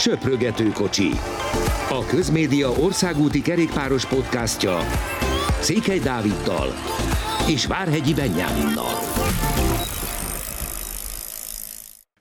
Söprögető 0.00 0.68
kocsi. 0.68 1.10
A 1.90 2.04
Közmédia 2.08 2.70
országúti 2.70 3.42
kerékpáros 3.42 4.06
podcastja 4.06 4.78
Székely 5.60 5.98
Dáviddal 5.98 6.68
és 7.48 7.66
Várhegyi 7.66 8.14
Benyáminnal. 8.14 8.94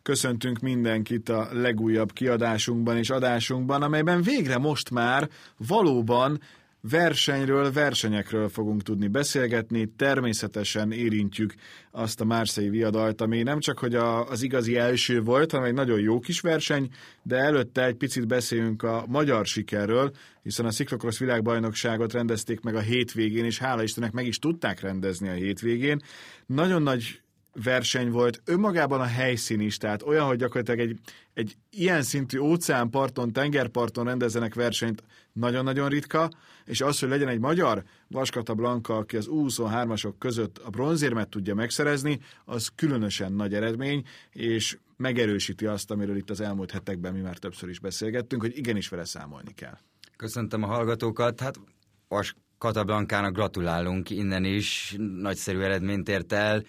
Köszöntünk 0.01 0.59
mindenkit 0.59 1.29
a 1.29 1.47
legújabb 1.51 2.11
kiadásunkban 2.11 2.97
és 2.97 3.09
adásunkban, 3.09 3.81
amelyben 3.81 4.21
végre 4.21 4.57
most 4.57 4.89
már 4.89 5.29
valóban 5.67 6.39
versenyről, 6.81 7.71
versenyekről 7.71 8.49
fogunk 8.49 8.83
tudni 8.83 9.07
beszélgetni, 9.07 9.93
természetesen 9.97 10.91
érintjük 10.91 11.53
azt 11.91 12.21
a 12.21 12.25
Márszei 12.25 12.69
viadalt, 12.69 13.21
ami 13.21 13.43
nem 13.43 13.59
csak 13.59 13.79
hogy 13.79 13.95
a, 13.95 14.29
az 14.29 14.41
igazi 14.41 14.77
első 14.77 15.21
volt, 15.21 15.51
hanem 15.51 15.65
egy 15.65 15.73
nagyon 15.73 15.99
jó 15.99 16.19
kis 16.19 16.39
verseny, 16.39 16.89
de 17.23 17.37
előtte 17.37 17.85
egy 17.85 17.95
picit 17.95 18.27
beszéljünk 18.27 18.83
a 18.83 19.03
magyar 19.07 19.45
sikerről, 19.45 20.11
hiszen 20.43 20.65
a 20.65 20.71
Cyclocross 20.71 21.19
világbajnokságot 21.19 22.13
rendezték 22.13 22.61
meg 22.61 22.75
a 22.75 22.79
hétvégén, 22.79 23.45
és 23.45 23.57
hála 23.57 23.83
Istennek 23.83 24.11
meg 24.11 24.27
is 24.27 24.39
tudták 24.39 24.79
rendezni 24.79 25.29
a 25.29 25.33
hétvégén. 25.33 26.01
Nagyon 26.45 26.81
nagy 26.81 27.21
verseny 27.53 28.11
volt, 28.11 28.41
önmagában 28.45 28.99
a 28.99 29.05
helyszín 29.05 29.59
is, 29.59 29.77
tehát 29.77 30.03
olyan, 30.03 30.27
hogy 30.27 30.37
gyakorlatilag 30.37 30.79
egy, 30.79 30.99
egy 31.33 31.55
ilyen 31.69 32.01
szintű 32.01 32.37
óceánparton, 32.37 33.31
tengerparton 33.31 34.05
rendezenek 34.05 34.53
versenyt 34.53 35.03
nagyon-nagyon 35.33 35.89
ritka, 35.89 36.29
és 36.65 36.81
az, 36.81 36.99
hogy 36.99 37.09
legyen 37.09 37.27
egy 37.27 37.39
magyar 37.39 37.83
Vaskata 38.07 38.53
Blanka, 38.53 38.97
aki 38.97 39.17
az 39.17 39.27
U23-asok 39.31 40.13
között 40.17 40.57
a 40.57 40.69
bronzérmet 40.69 41.29
tudja 41.29 41.55
megszerezni, 41.55 42.19
az 42.45 42.69
különösen 42.75 43.33
nagy 43.33 43.53
eredmény, 43.53 44.03
és 44.31 44.77
megerősíti 44.97 45.65
azt, 45.65 45.91
amiről 45.91 46.17
itt 46.17 46.29
az 46.29 46.41
elmúlt 46.41 46.71
hetekben 46.71 47.13
mi 47.13 47.19
már 47.19 47.37
többször 47.37 47.69
is 47.69 47.79
beszélgettünk, 47.79 48.41
hogy 48.41 48.57
igenis 48.57 48.89
vele 48.89 49.05
számolni 49.05 49.53
kell. 49.53 49.77
Köszöntöm 50.17 50.63
a 50.63 50.67
hallgatókat, 50.67 51.39
hát 51.39 51.59
Vas 52.07 52.35
Katablankának 52.57 53.33
gratulálunk 53.33 54.09
innen 54.09 54.43
is, 54.43 54.95
nagyszerű 54.97 55.59
eredményt 55.59 56.09
ért 56.09 56.31
el, 56.31 56.63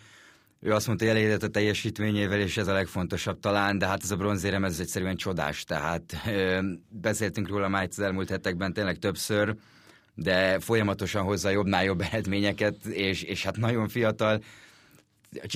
ő 0.60 0.72
azt 0.72 0.86
mondta, 0.86 1.04
hogy 1.04 1.14
elégedett 1.14 1.42
a 1.42 1.48
teljesítményével, 1.48 2.40
és 2.40 2.56
ez 2.56 2.66
a 2.66 2.72
legfontosabb 2.72 3.40
talán, 3.40 3.78
de 3.78 3.86
hát 3.86 4.02
ez 4.02 4.10
a 4.10 4.16
bronzérem, 4.16 4.64
ez 4.64 4.80
egyszerűen 4.80 5.16
csodás, 5.16 5.64
tehát 5.64 6.16
ö, 6.26 6.60
beszéltünk 6.88 7.48
róla 7.48 7.68
már 7.68 7.86
az 7.90 8.00
elmúlt 8.00 8.28
hetekben 8.28 8.72
tényleg 8.72 8.98
többször, 8.98 9.54
de 10.14 10.58
folyamatosan 10.58 11.22
hozza 11.22 11.50
jobbnál 11.50 11.84
jobb 11.84 12.00
eredményeket, 12.00 12.84
és, 12.84 13.22
és 13.22 13.44
hát 13.44 13.56
nagyon 13.56 13.88
fiatal, 13.88 14.42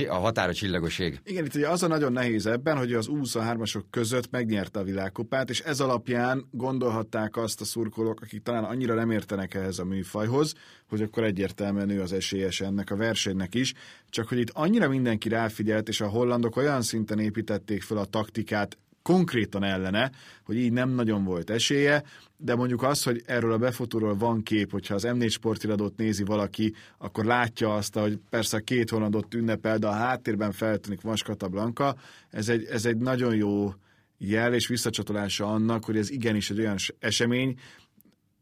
a 0.09 0.15
határa 0.15 0.55
csillagoség. 0.55 1.21
Igen, 1.25 1.45
itt 1.45 1.55
ugye 1.55 1.69
az 1.69 1.83
a 1.83 1.87
nagyon 1.87 2.13
nehéz 2.13 2.47
ebben, 2.47 2.77
hogy 2.77 2.93
az 2.93 3.09
23-asok 3.11 3.83
között 3.91 4.31
megnyerte 4.31 4.79
a 4.79 4.83
világkupát, 4.83 5.51
és 5.51 5.61
ez 5.61 5.81
alapján 5.81 6.45
gondolhatták 6.51 7.37
azt 7.37 7.61
a 7.61 7.65
szurkolók, 7.65 8.21
akik 8.21 8.43
talán 8.43 8.65
annyira 8.65 8.95
nem 8.95 9.11
értenek 9.11 9.55
ehhez 9.55 9.79
a 9.79 9.85
műfajhoz, 9.85 10.55
hogy 10.89 11.03
akkor 11.03 11.25
egyértelműen 11.25 11.91
ő 11.91 12.01
az 12.01 12.13
esélyes 12.13 12.61
ennek 12.61 12.91
a 12.91 12.97
versenynek 12.97 13.55
is, 13.55 13.75
csak 14.09 14.29
hogy 14.29 14.39
itt 14.39 14.51
annyira 14.51 14.89
mindenki 14.89 15.29
ráfigyelt, 15.29 15.89
és 15.89 16.01
a 16.01 16.09
hollandok 16.09 16.57
olyan 16.57 16.83
szinten 16.83 17.19
építették 17.19 17.83
fel 17.83 17.97
a 17.97 18.05
taktikát, 18.05 18.79
konkrétan 19.05 19.65
ellene, 19.65 20.11
hogy 20.45 20.57
így 20.57 20.73
nem 20.73 20.91
nagyon 20.91 21.25
volt 21.25 21.51
esélye, 21.51 22.03
de 22.37 22.55
mondjuk 22.55 22.83
az, 22.83 23.03
hogy 23.03 23.23
erről 23.27 23.53
a 23.53 23.59
befutóról 23.59 24.17
van 24.17 24.43
kép, 24.43 24.71
hogyha 24.71 24.95
az 24.95 25.07
M4 25.07 25.31
sportiradót 25.31 25.97
nézi 25.97 26.25
valaki, 26.25 26.75
akkor 26.99 27.25
látja 27.25 27.75
azt, 27.75 27.95
hogy 27.99 28.19
persze 28.31 28.57
a 28.57 28.61
két 28.61 28.91
hollandot 28.91 29.35
ünnepel, 29.35 29.79
de 29.79 29.87
a 29.87 29.93
háttérben 29.93 30.53
feltűnik 30.53 31.01
Vaskata 31.01 31.49
Blanka, 31.49 31.97
ez 32.31 32.49
egy, 32.49 32.65
ez 32.65 32.85
egy 32.85 32.97
nagyon 32.97 33.35
jó 33.35 33.73
jel 34.19 34.55
és 34.55 34.67
visszacsatolása 34.67 35.47
annak, 35.47 35.85
hogy 35.85 35.97
ez 35.97 36.11
igenis 36.11 36.51
egy 36.51 36.59
olyan 36.59 36.77
esemény, 36.99 37.55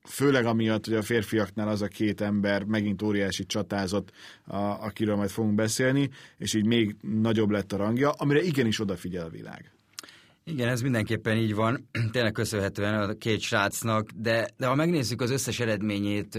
főleg 0.04 0.44
amiatt, 0.44 0.84
hogy 0.84 0.94
a 0.94 1.02
férfiaknál 1.02 1.68
az 1.68 1.82
a 1.82 1.86
két 1.86 2.20
ember 2.20 2.64
megint 2.64 3.02
óriási 3.02 3.46
csatázott, 3.46 4.10
a, 4.44 4.56
akiről 4.56 5.16
majd 5.16 5.30
fogunk 5.30 5.54
beszélni, 5.54 6.10
és 6.38 6.54
így 6.54 6.66
még 6.66 6.96
nagyobb 7.00 7.50
lett 7.50 7.72
a 7.72 7.76
rangja, 7.76 8.10
amire 8.10 8.42
igenis 8.42 8.80
odafigyel 8.80 9.26
a 9.26 9.30
világ. 9.30 9.72
Igen, 10.44 10.68
ez 10.68 10.80
mindenképpen 10.80 11.36
így 11.36 11.54
van, 11.54 11.88
tényleg 12.12 12.32
köszönhetően 12.32 13.10
a 13.10 13.14
két 13.14 13.40
srácnak, 13.40 14.10
de, 14.16 14.48
de 14.56 14.66
ha 14.66 14.74
megnézzük 14.74 15.20
az 15.20 15.30
összes 15.30 15.60
eredményét 15.60 16.38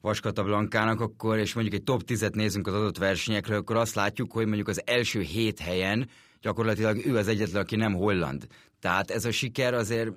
Vaskata 0.00 0.42
Blankának, 0.42 1.00
akkor, 1.00 1.38
és 1.38 1.54
mondjuk 1.54 1.76
egy 1.76 1.82
top 1.82 2.02
10-et 2.06 2.34
nézünk 2.34 2.66
az 2.66 2.74
adott 2.74 2.98
versenyekről, 2.98 3.58
akkor 3.58 3.76
azt 3.76 3.94
látjuk, 3.94 4.32
hogy 4.32 4.46
mondjuk 4.46 4.68
az 4.68 4.82
első 4.84 5.20
hét 5.20 5.58
helyen 5.58 6.08
gyakorlatilag 6.40 7.06
ő 7.06 7.16
az 7.16 7.28
egyetlen, 7.28 7.62
aki 7.62 7.76
nem 7.76 7.94
holland. 7.94 8.46
Tehát 8.80 9.10
ez 9.10 9.24
a 9.24 9.30
siker 9.30 9.74
azért 9.74 10.10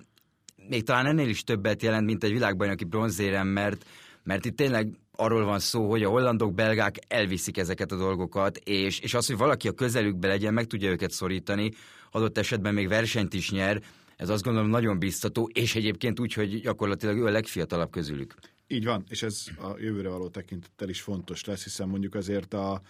még 0.68 0.84
talán 0.84 1.06
ennél 1.06 1.29
is 1.29 1.44
többet 1.44 1.81
jelent, 1.81 2.06
mint 2.06 2.24
egy 2.24 2.31
világbajnoki 2.31 2.84
bronzérem, 2.84 3.47
mert, 3.47 3.85
mert 4.24 4.46
itt 4.46 4.56
tényleg 4.56 5.00
arról 5.19 5.46
van 5.46 5.59
szó, 5.59 5.90
hogy 5.90 6.03
a 6.03 6.09
hollandok, 6.09 6.53
belgák 6.53 6.97
elviszik 7.07 7.57
ezeket 7.57 7.91
a 7.91 7.96
dolgokat, 7.96 8.57
és, 8.57 9.00
és 9.00 9.13
az, 9.13 9.28
hogy 9.28 9.38
valaki 9.38 9.68
a 9.68 9.72
közelükbe 9.72 10.28
legyen, 10.28 10.53
meg 10.53 10.68
tudja 10.68 10.90
őket 10.90 11.12
szorítani, 11.12 11.72
adott 12.12 12.38
esetben 12.38 12.74
még 12.74 12.88
versenyt 12.88 13.34
is 13.34 13.52
nyer, 13.52 13.81
ez 14.18 14.29
azt 14.29 14.44
gondolom 14.44 14.69
nagyon 14.69 15.00
biztató, 15.00 15.50
és 15.53 15.75
egyébként 15.75 16.19
úgy, 16.19 16.34
hogy 16.34 16.62
gyakorlatilag 16.62 17.18
ő 17.18 17.25
a 17.25 17.29
legfiatalabb 17.29 17.91
közülük. 17.91 18.34
Így 18.68 18.85
van, 18.85 19.03
és 19.09 19.24
ez 19.24 19.46
a 19.58 19.78
jövőre 19.78 20.09
való 20.09 20.28
tekintettel 20.28 20.90
is 20.90 21.02
fontos 21.02 21.46
lesz, 21.46 21.63
hiszen 21.63 21.88
mondjuk 21.88 22.16
azért 22.16 22.53
a, 22.53 22.81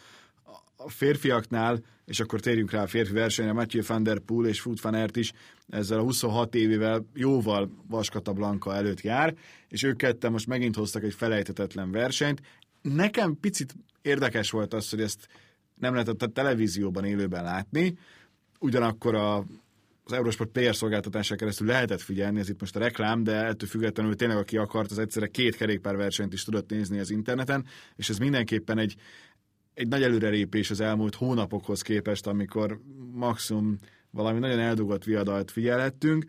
a 0.76 0.90
férfiaknál, 0.90 1.80
és 2.06 2.20
akkor 2.20 2.40
térjünk 2.40 2.72
rá 2.72 2.82
a 2.82 2.88
férfi 2.88 3.14
versenyre, 3.14 3.54
Matthew 3.54 3.82
van 3.88 4.04
der 4.04 4.20
Poel 4.20 4.48
és 4.48 4.62
Food 4.62 4.82
van 4.82 4.94
Aert 4.94 5.16
is 5.16 5.32
ezzel 5.70 6.00
a 6.00 6.02
26 6.02 6.56
évével 6.56 7.06
jóval 7.14 7.72
Vaskata 7.88 8.34
Blanka 8.34 8.76
előtt 8.76 9.02
jár, 9.02 9.36
és 9.68 9.84
ők 9.84 9.98
ketten 9.98 10.32
most 10.32 10.48
megint 10.48 10.76
hoztak 10.76 11.04
egy 11.04 11.14
felejtetetlen 11.14 11.92
versenyt. 11.92 12.42
Nekem 12.82 13.38
picit 13.40 13.76
érdekes 14.02 14.52
volt 14.52 14.74
az, 14.74 14.90
hogy 14.90 15.02
ezt 15.02 15.28
nem 15.76 15.94
lehetett 15.94 16.22
a 16.22 16.28
televízióban 16.28 17.06
élőben 17.06 17.44
látni, 17.44 17.98
ugyanakkor 18.60 19.16
a 19.16 19.46
az 20.12 20.16
Eurosport 20.16 20.50
PR 20.50 20.76
szolgáltatásán 20.76 21.38
keresztül 21.38 21.68
lehetett 21.68 22.02
figyelni, 22.02 22.40
ez 22.40 22.50
itt 22.50 22.60
most 22.60 22.76
a 22.76 22.80
reklám, 22.80 23.24
de 23.24 23.46
ettől 23.46 23.70
függetlenül 23.70 24.16
tényleg 24.16 24.38
aki 24.38 24.58
akart, 24.58 24.92
az 24.92 25.00
egyszerre 25.00 25.28
két 25.28 25.56
kerékpárversenyt 25.56 26.34
is 26.34 26.44
tudott 26.44 26.70
nézni 26.70 27.00
az 27.00 27.10
interneten, 27.10 27.66
és 27.96 28.10
ez 28.10 28.18
mindenképpen 28.18 28.78
egy, 28.78 28.96
egy 29.80 29.88
nagy 29.88 30.04
előrelépés 30.04 30.70
az 30.70 30.80
elmúlt 30.80 31.16
hónapokhoz 31.16 31.82
képest, 31.82 32.28
amikor 32.28 32.80
maximum 33.12 33.78
valami 34.12 34.40
nagyon 34.40 34.60
eldugott 34.60 35.04
viadalt 35.04 35.52
figyelhettünk, 35.52 36.26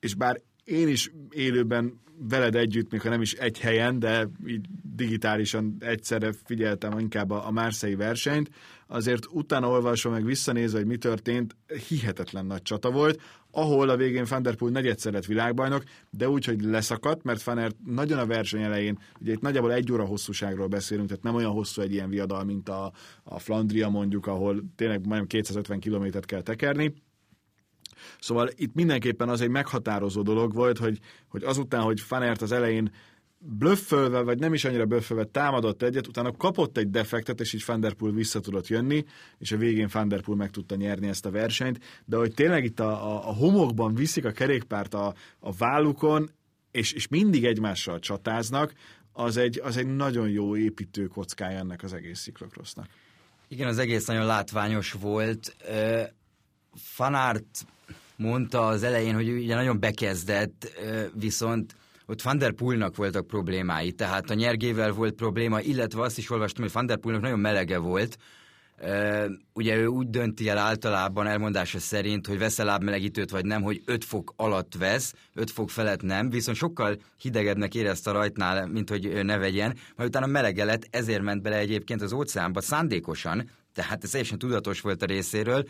és 0.00 0.14
bár 0.14 0.40
én 0.68 0.88
is 0.88 1.12
élőben 1.30 2.00
veled 2.28 2.54
együtt, 2.54 2.90
még 2.90 3.00
ha 3.00 3.08
nem 3.08 3.20
is 3.20 3.32
egy 3.32 3.58
helyen, 3.58 3.98
de 3.98 4.28
így 4.46 4.66
digitálisan 4.94 5.76
egyszerre 5.78 6.32
figyeltem 6.44 6.98
inkább 6.98 7.30
a, 7.30 7.46
a 7.46 7.50
Márszei 7.50 7.94
versenyt, 7.94 8.50
azért 8.86 9.26
utána 9.30 9.68
olvasom 9.68 10.12
meg 10.12 10.24
visszanézve, 10.24 10.78
hogy 10.78 10.86
mi 10.86 10.96
történt, 10.96 11.56
hihetetlen 11.88 12.46
nagy 12.46 12.62
csata 12.62 12.90
volt, 12.90 13.20
ahol 13.50 13.88
a 13.88 13.96
végén 13.96 14.26
Van 14.28 14.42
der 14.42 14.54
Poel 14.54 14.72
negyedszer 14.72 15.12
lett 15.12 15.24
világbajnok, 15.24 15.82
de 16.10 16.28
úgy, 16.28 16.44
hogy 16.44 16.62
leszakadt, 16.62 17.22
mert 17.22 17.42
Fanert 17.42 17.76
nagyon 17.86 18.18
a 18.18 18.26
verseny 18.26 18.62
elején, 18.62 18.98
ugye 19.20 19.32
itt 19.32 19.40
nagyjából 19.40 19.72
egy 19.72 19.92
óra 19.92 20.04
hosszúságról 20.04 20.66
beszélünk, 20.66 21.08
tehát 21.08 21.22
nem 21.22 21.34
olyan 21.34 21.52
hosszú 21.52 21.82
egy 21.82 21.92
ilyen 21.92 22.10
viadal, 22.10 22.44
mint 22.44 22.68
a, 22.68 22.92
a 23.22 23.38
Flandria 23.38 23.88
mondjuk, 23.88 24.26
ahol 24.26 24.64
tényleg 24.76 25.06
majdnem 25.06 25.26
250 25.26 25.80
kilométert 25.80 26.26
kell 26.26 26.42
tekerni, 26.42 26.94
Szóval 28.20 28.50
itt 28.54 28.74
mindenképpen 28.74 29.28
az 29.28 29.40
egy 29.40 29.50
meghatározó 29.50 30.22
dolog 30.22 30.54
volt, 30.54 30.78
hogy, 30.78 30.98
hogy 31.28 31.42
azután, 31.42 31.80
hogy 31.80 32.00
Fanert 32.00 32.42
az 32.42 32.52
elején 32.52 32.90
blöffölve, 33.38 34.20
vagy 34.20 34.38
nem 34.38 34.54
is 34.54 34.64
annyira 34.64 34.86
blöffölve 34.86 35.24
támadott 35.24 35.82
egyet, 35.82 36.06
utána 36.06 36.32
kapott 36.32 36.76
egy 36.76 36.90
defektet, 36.90 37.40
és 37.40 37.52
így 37.52 37.62
Van 37.66 37.80
Der 37.80 37.92
Poel 37.92 38.12
vissza 38.12 38.40
tudott 38.40 38.66
jönni, 38.66 39.04
és 39.38 39.52
a 39.52 39.56
végén 39.56 39.88
Van 39.92 40.08
Der 40.08 40.20
Poel 40.20 40.36
meg 40.36 40.50
tudta 40.50 40.74
nyerni 40.74 41.08
ezt 41.08 41.26
a 41.26 41.30
versenyt, 41.30 41.80
de 42.04 42.16
hogy 42.16 42.34
tényleg 42.34 42.64
itt 42.64 42.80
a, 42.80 42.90
a, 42.90 43.28
a 43.28 43.34
homokban 43.34 43.94
viszik 43.94 44.24
a 44.24 44.30
kerékpárt 44.30 44.94
a, 44.94 45.14
a 45.40 45.52
vállukon, 45.52 46.30
és, 46.70 46.92
és 46.92 47.08
mindig 47.08 47.44
egymással 47.44 47.98
csatáznak, 47.98 48.72
az 49.12 49.36
egy, 49.36 49.60
az 49.62 49.76
egy 49.76 49.86
nagyon 49.86 50.28
jó 50.28 50.56
építő 50.56 51.06
kockája 51.06 51.58
ennek 51.58 51.82
az 51.82 51.92
egész 51.92 52.18
sziklokrosznak. 52.18 52.86
Igen, 53.48 53.68
az 53.68 53.78
egész 53.78 54.06
nagyon 54.06 54.26
látványos 54.26 54.92
volt. 54.92 55.56
Fanárt 56.74 57.66
mondta 58.18 58.66
az 58.66 58.82
elején, 58.82 59.14
hogy 59.14 59.28
ugye 59.28 59.54
nagyon 59.54 59.80
bekezdett, 59.80 60.72
viszont 61.12 61.74
ott 62.06 62.22
Van 62.22 62.38
der 62.38 62.52
Poelnak 62.52 62.96
voltak 62.96 63.26
problémái, 63.26 63.92
tehát 63.92 64.30
a 64.30 64.34
nyergével 64.34 64.92
volt 64.92 65.14
probléma, 65.14 65.60
illetve 65.60 66.02
azt 66.02 66.18
is 66.18 66.30
olvastam, 66.30 66.62
hogy 66.62 66.72
Van 66.72 66.86
der 66.86 66.96
Poelnak 66.96 67.22
nagyon 67.22 67.38
melege 67.38 67.78
volt, 67.78 68.18
ugye 69.52 69.76
ő 69.76 69.86
úgy 69.86 70.10
dönti 70.10 70.48
el 70.48 70.58
általában 70.58 71.26
elmondása 71.26 71.78
szerint, 71.78 72.26
hogy 72.26 72.38
vesz-e 72.38 72.64
lábmelegítőt 72.64 73.30
vagy 73.30 73.44
nem, 73.44 73.62
hogy 73.62 73.82
5 73.84 74.04
fok 74.04 74.32
alatt 74.36 74.74
vesz, 74.74 75.14
5 75.34 75.50
fok 75.50 75.70
felett 75.70 76.02
nem, 76.02 76.30
viszont 76.30 76.56
sokkal 76.56 76.96
hidegebbnek 77.20 77.74
érezte 77.74 78.10
a 78.10 78.12
rajtnál, 78.12 78.66
mint 78.66 78.90
hogy 78.90 79.24
ne 79.24 79.36
vegyen, 79.36 79.76
majd 79.96 80.08
utána 80.08 80.26
melege 80.26 80.64
lett, 80.64 80.86
ezért 80.90 81.22
ment 81.22 81.42
bele 81.42 81.56
egyébként 81.56 82.02
az 82.02 82.12
óceánba 82.12 82.60
szándékosan, 82.60 83.50
tehát 83.72 84.04
ez 84.04 84.10
teljesen 84.10 84.38
tudatos 84.38 84.80
volt 84.80 85.02
a 85.02 85.06
részéről, 85.06 85.64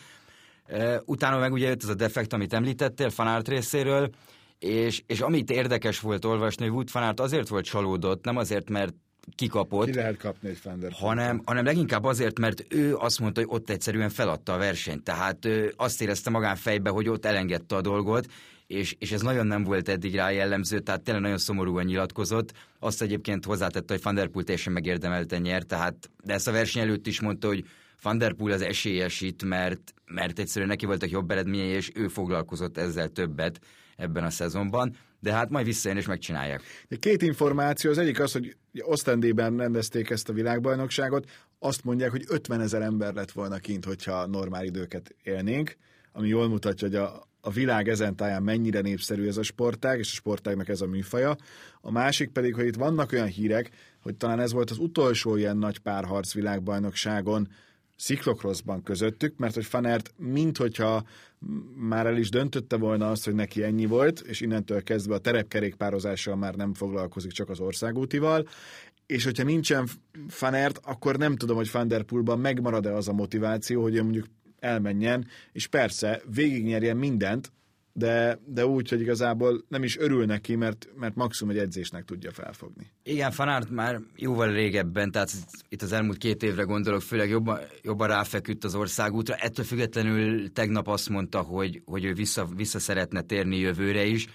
Utána 1.05 1.39
meg 1.39 1.53
ugye 1.53 1.69
jött 1.69 1.83
ez 1.83 1.89
a 1.89 1.95
defekt, 1.95 2.33
amit 2.33 2.53
említettél, 2.53 3.11
fanárt 3.11 3.49
részéről, 3.49 4.11
és, 4.59 5.03
és 5.07 5.21
amit 5.21 5.51
érdekes 5.51 6.01
volt 6.01 6.25
olvasni, 6.25 6.65
hogy 6.65 6.75
Wood 6.75 6.89
fanárt 6.89 7.21
azért 7.21 7.49
volt 7.49 7.65
csalódott, 7.65 8.25
nem 8.25 8.37
azért, 8.37 8.71
mert 8.71 8.95
kikapott. 9.35 9.87
Ki 9.87 9.95
lehet 9.95 10.17
kapni 10.17 10.49
egy 10.49 10.59
Fender 10.59 10.93
hanem, 10.93 11.43
hanem 11.45 11.65
leginkább 11.65 12.05
azért, 12.05 12.39
mert 12.39 12.65
ő 12.69 12.97
azt 12.97 13.21
mondta, 13.21 13.41
hogy 13.41 13.49
ott 13.53 13.71
egyszerűen 13.71 14.09
feladta 14.09 14.53
a 14.53 14.59
versenyt. 14.59 15.03
Tehát 15.03 15.45
ő 15.45 15.73
azt 15.77 16.03
érezte 16.03 16.31
magán 16.31 16.57
fejbe, 16.57 16.91
hogy 16.91 17.09
ott 17.09 17.25
elengedte 17.25 17.77
a 17.77 17.81
dolgot, 17.81 18.27
és, 18.67 18.97
és 18.99 19.13
ez 19.13 19.21
nagyon 19.21 19.47
nem 19.47 19.65
volt 19.65 19.89
eddig 19.89 20.15
rá 20.15 20.31
jellemző, 20.31 20.79
tehát 20.79 21.03
tényleg 21.03 21.23
nagyon 21.23 21.39
szomorúan 21.39 21.85
nyilatkozott. 21.85 22.53
Azt 22.79 23.03
egyébként 23.03 23.45
hozzátette, 23.45 23.93
hogy 23.93 24.03
Van 24.03 24.15
Der 24.15 24.29
Poel 24.29 24.45
teljesen 24.45 24.73
megérdemelten 24.73 25.41
nyert, 25.41 25.67
tehát, 25.67 26.11
de 26.25 26.33
ezt 26.35 26.49
a 26.49 26.53
verseny 26.53 26.83
előtt 26.83 27.07
is 27.07 27.21
mondta, 27.21 27.47
hogy 27.47 27.65
Van 28.03 28.19
Der 28.19 28.33
Poel 28.33 28.53
az 28.53 28.63
esélyes 28.63 29.21
itt, 29.21 29.43
mert, 29.43 29.95
mert 30.07 30.39
egyszerűen 30.39 30.71
neki 30.71 30.87
voltak 30.87 31.11
jobb 31.11 31.31
eredményei, 31.31 31.69
és 31.69 31.91
ő 31.95 32.09
foglalkozott 32.09 32.77
ezzel 32.77 33.09
többet 33.09 33.61
ebben 33.97 34.25
a 34.25 34.31
szezonban, 34.31 34.97
de 35.21 35.33
hát 35.33 35.51
majd 35.51 35.67
visszajön 35.67 35.99
és 35.99 36.07
megcsinálják. 36.07 36.63
Két 36.99 37.23
információ, 37.23 37.91
az 37.91 37.99
egyik 37.99 38.21
az, 38.21 38.33
hogy 38.33 38.57
Osztendében 38.81 39.57
rendezték 39.57 40.11
ezt 40.11 40.29
a 40.29 40.33
világbajnokságot, 40.33 41.31
azt 41.59 41.85
mondják, 41.85 42.11
hogy 42.11 42.25
50 42.29 42.61
ezer 42.61 42.83
ember 42.83 43.15
lett 43.15 43.31
volna 43.31 43.59
kint, 43.59 43.85
hogyha 43.85 44.27
normál 44.27 44.65
időket 44.65 45.15
élnénk, 45.23 45.77
ami 46.13 46.29
jól 46.29 46.49
mutatja, 46.49 46.89
hogy 46.89 46.97
a, 46.97 47.29
a 47.41 47.51
világ 47.51 47.89
ezen 47.89 48.17
táján 48.17 48.43
mennyire 48.43 48.81
népszerű 48.81 49.27
ez 49.27 49.37
a 49.37 49.43
sportág, 49.43 49.99
és 49.99 50.11
a 50.11 50.15
sportágnak 50.15 50.69
ez 50.69 50.81
a 50.81 50.87
műfaja. 50.87 51.37
A 51.81 51.91
másik 51.91 52.31
pedig, 52.31 52.55
hogy 52.55 52.67
itt 52.67 52.77
vannak 52.77 53.13
olyan 53.13 53.27
hírek, 53.27 53.71
hogy 54.01 54.17
talán 54.17 54.41
ez 54.41 54.53
volt 54.53 54.71
az 54.71 54.79
utolsó 54.79 55.37
ilyen 55.37 55.57
nagy 55.57 55.79
párharc 55.79 56.35
világbajnokságon, 56.35 57.49
sziklokroszban 57.99 58.83
közöttük, 58.83 59.37
mert 59.37 59.55
hogy 59.55 59.65
Fanert, 59.65 60.15
mint 60.17 60.57
hogyha 60.57 61.05
már 61.75 62.07
el 62.07 62.17
is 62.17 62.31
döntötte 62.31 62.77
volna 62.77 63.11
azt, 63.11 63.25
hogy 63.25 63.35
neki 63.35 63.63
ennyi 63.63 63.87
volt, 63.87 64.21
és 64.21 64.41
innentől 64.41 64.83
kezdve 64.83 65.15
a 65.15 65.19
terepkerékpározással 65.19 66.37
már 66.37 66.55
nem 66.55 66.75
foglalkozik, 66.75 67.33
csak 67.33 67.49
az 67.49 67.61
országútival, 67.61 68.49
és 69.07 69.25
hogyha 69.25 69.45
nincsen 69.45 69.89
Fanert, 70.29 70.81
akkor 70.83 71.17
nem 71.17 71.37
tudom, 71.37 71.57
hogy 71.57 71.71
Van 71.73 71.89
Der 71.89 72.03
Poelban 72.03 72.39
megmarad-e 72.39 72.95
az 72.95 73.09
a 73.09 73.13
motiváció, 73.13 73.83
hogy 73.83 73.95
ő 73.97 74.03
mondjuk 74.03 74.27
elmenjen, 74.59 75.27
és 75.53 75.67
persze 75.67 76.23
végignyerjen 76.35 76.97
mindent, 76.97 77.53
de, 77.99 78.39
de 78.45 78.67
úgy, 78.67 78.89
hogy 78.89 79.01
igazából 79.01 79.65
nem 79.69 79.83
is 79.83 79.99
örül 79.99 80.25
neki, 80.25 80.55
mert, 80.55 80.89
mert 80.97 81.15
maximum 81.15 81.55
egy 81.55 81.59
edzésnek 81.61 82.05
tudja 82.05 82.33
felfogni. 82.33 82.91
Igen, 83.03 83.31
Fanárt 83.31 83.71
már 83.71 84.01
jóval 84.17 84.53
régebben, 84.53 85.11
tehát 85.11 85.31
itt 85.69 85.83
az 85.83 85.93
elmúlt 85.93 86.19
két 86.19 86.43
évre 86.43 86.63
gondolok, 86.63 87.03
főleg 87.03 87.29
jobban, 87.29 87.59
jobban 87.83 88.09
ráfeküdt 88.09 88.65
az 88.65 88.75
országútra. 88.75 89.35
Ettől 89.35 89.65
függetlenül 89.65 90.53
tegnap 90.53 90.89
azt 90.89 91.09
mondta, 91.09 91.41
hogy, 91.41 91.83
hogy 91.85 92.05
ő 92.05 92.13
vissza, 92.13 92.49
vissza 92.57 92.79
szeretne 92.79 93.21
térni 93.21 93.57
jövőre 93.57 94.05
is. 94.05 94.27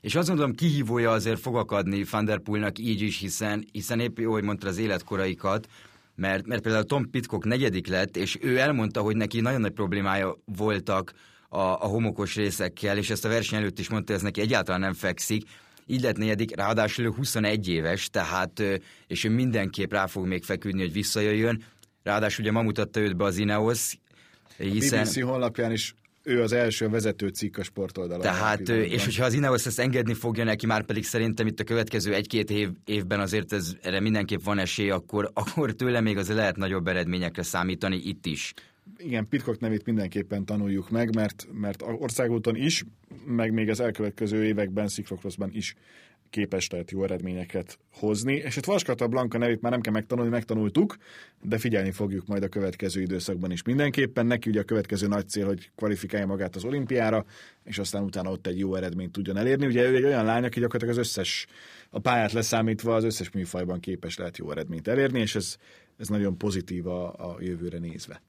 És 0.00 0.14
azt 0.14 0.28
gondolom, 0.28 0.54
kihívója 0.54 1.10
azért 1.10 1.40
fog 1.40 1.56
akadni 1.56 2.04
Van 2.10 2.72
így 2.78 3.00
is, 3.00 3.18
hiszen, 3.18 3.64
hiszen 3.72 4.00
épp 4.00 4.18
jó, 4.18 4.32
hogy 4.32 4.42
mondta 4.42 4.68
az 4.68 4.78
életkoraikat, 4.78 5.68
mert, 6.14 6.46
mert 6.46 6.62
például 6.62 6.84
Tom 6.84 7.10
Pitcock 7.10 7.44
negyedik 7.44 7.86
lett, 7.86 8.16
és 8.16 8.38
ő 8.40 8.58
elmondta, 8.58 9.00
hogy 9.00 9.16
neki 9.16 9.40
nagyon 9.40 9.60
nagy 9.60 9.72
problémája 9.72 10.36
voltak 10.44 11.12
a, 11.52 11.58
a 11.58 11.86
homokos 11.86 12.34
részekkel, 12.34 12.98
és 12.98 13.10
ezt 13.10 13.24
a 13.24 13.28
verseny 13.28 13.58
előtt 13.58 13.78
is 13.78 13.88
mondta, 13.88 14.12
ez 14.12 14.22
neki 14.22 14.40
egyáltalán 14.40 14.80
nem 14.80 14.92
fekszik, 14.92 15.42
így 15.86 16.00
lett 16.00 16.16
negyedik, 16.16 16.56
ráadásul 16.56 17.04
ő 17.04 17.08
21 17.08 17.68
éves, 17.68 18.08
tehát, 18.08 18.62
és 19.06 19.24
ő 19.24 19.30
mindenképp 19.30 19.92
rá 19.92 20.06
fog 20.06 20.26
még 20.26 20.44
feküdni, 20.44 20.80
hogy 20.80 20.92
visszajöjjön. 20.92 21.62
Ráadásul 22.02 22.44
ugye 22.44 22.52
ma 22.52 22.62
mutatta 22.62 23.00
őt 23.00 23.16
be 23.16 23.24
az 23.24 23.36
Ineos, 23.36 23.98
hiszen... 24.56 24.98
A 24.98 25.02
BBC 25.02 25.20
honlapján 25.20 25.72
is 25.72 25.94
ő 26.22 26.42
az 26.42 26.52
első 26.52 26.88
vezető 26.88 27.28
cikk 27.28 27.56
a 27.56 27.62
sportoldalon. 27.62 28.22
Tehát, 28.22 28.68
és 28.68 29.04
hogyha 29.04 29.24
az 29.24 29.34
Ineos 29.34 29.66
ezt 29.66 29.78
engedni 29.78 30.14
fogja 30.14 30.44
neki, 30.44 30.66
már 30.66 30.84
pedig 30.84 31.04
szerintem 31.04 31.46
itt 31.46 31.60
a 31.60 31.64
következő 31.64 32.14
egy-két 32.14 32.50
év, 32.50 32.68
évben 32.84 33.20
azért 33.20 33.52
ez, 33.52 33.72
erre 33.82 34.00
mindenképp 34.00 34.42
van 34.42 34.58
esély, 34.58 34.90
akkor, 34.90 35.30
akkor 35.44 35.72
tőle 35.72 36.00
még 36.00 36.16
azért 36.16 36.38
lehet 36.38 36.56
nagyobb 36.56 36.86
eredményekre 36.86 37.42
számítani 37.42 37.96
itt 37.96 38.26
is 38.26 38.54
igen, 38.96 39.28
Pitcock 39.28 39.60
nevét 39.60 39.86
mindenképpen 39.86 40.44
tanuljuk 40.44 40.90
meg, 40.90 41.14
mert, 41.14 41.46
mert 41.52 41.82
országúton 41.82 42.56
is, 42.56 42.84
meg 43.26 43.52
még 43.52 43.68
az 43.68 43.80
elkövetkező 43.80 44.44
években 44.44 44.88
Sziklokroszban 44.88 45.50
is 45.52 45.74
képes 46.30 46.70
lehet 46.70 46.90
jó 46.90 47.04
eredményeket 47.04 47.78
hozni, 47.92 48.34
és 48.34 48.56
itt 48.56 48.64
Vaskata 48.64 49.08
Blanka 49.08 49.38
nevét 49.38 49.60
már 49.60 49.72
nem 49.72 49.80
kell 49.80 49.92
megtanulni, 49.92 50.30
megtanultuk, 50.30 50.96
de 51.42 51.58
figyelni 51.58 51.90
fogjuk 51.90 52.26
majd 52.26 52.42
a 52.42 52.48
következő 52.48 53.00
időszakban 53.00 53.50
is 53.50 53.62
mindenképpen. 53.62 54.26
Neki 54.26 54.50
ugye 54.50 54.60
a 54.60 54.64
következő 54.64 55.06
nagy 55.06 55.28
cél, 55.28 55.46
hogy 55.46 55.70
kvalifikálja 55.76 56.26
magát 56.26 56.56
az 56.56 56.64
olimpiára, 56.64 57.24
és 57.64 57.78
aztán 57.78 58.02
utána 58.02 58.30
ott 58.30 58.46
egy 58.46 58.58
jó 58.58 58.74
eredményt 58.74 59.12
tudjon 59.12 59.36
elérni. 59.36 59.66
Ugye 59.66 59.90
ő 59.90 59.96
egy 59.96 60.04
olyan 60.04 60.24
lány, 60.24 60.44
aki 60.44 60.60
gyakorlatilag 60.60 60.98
az 60.98 61.06
összes, 61.06 61.46
a 61.90 61.98
pályát 61.98 62.32
leszámítva 62.32 62.94
az 62.94 63.04
összes 63.04 63.30
műfajban 63.30 63.80
képes 63.80 64.16
lehet 64.16 64.38
jó 64.38 64.50
eredményt 64.50 64.88
elérni, 64.88 65.20
és 65.20 65.34
ez, 65.34 65.56
ez 65.96 66.08
nagyon 66.08 66.38
pozitív 66.38 66.86
a, 66.86 67.12
a 67.12 67.36
jövőre 67.40 67.78
nézve. 67.78 68.22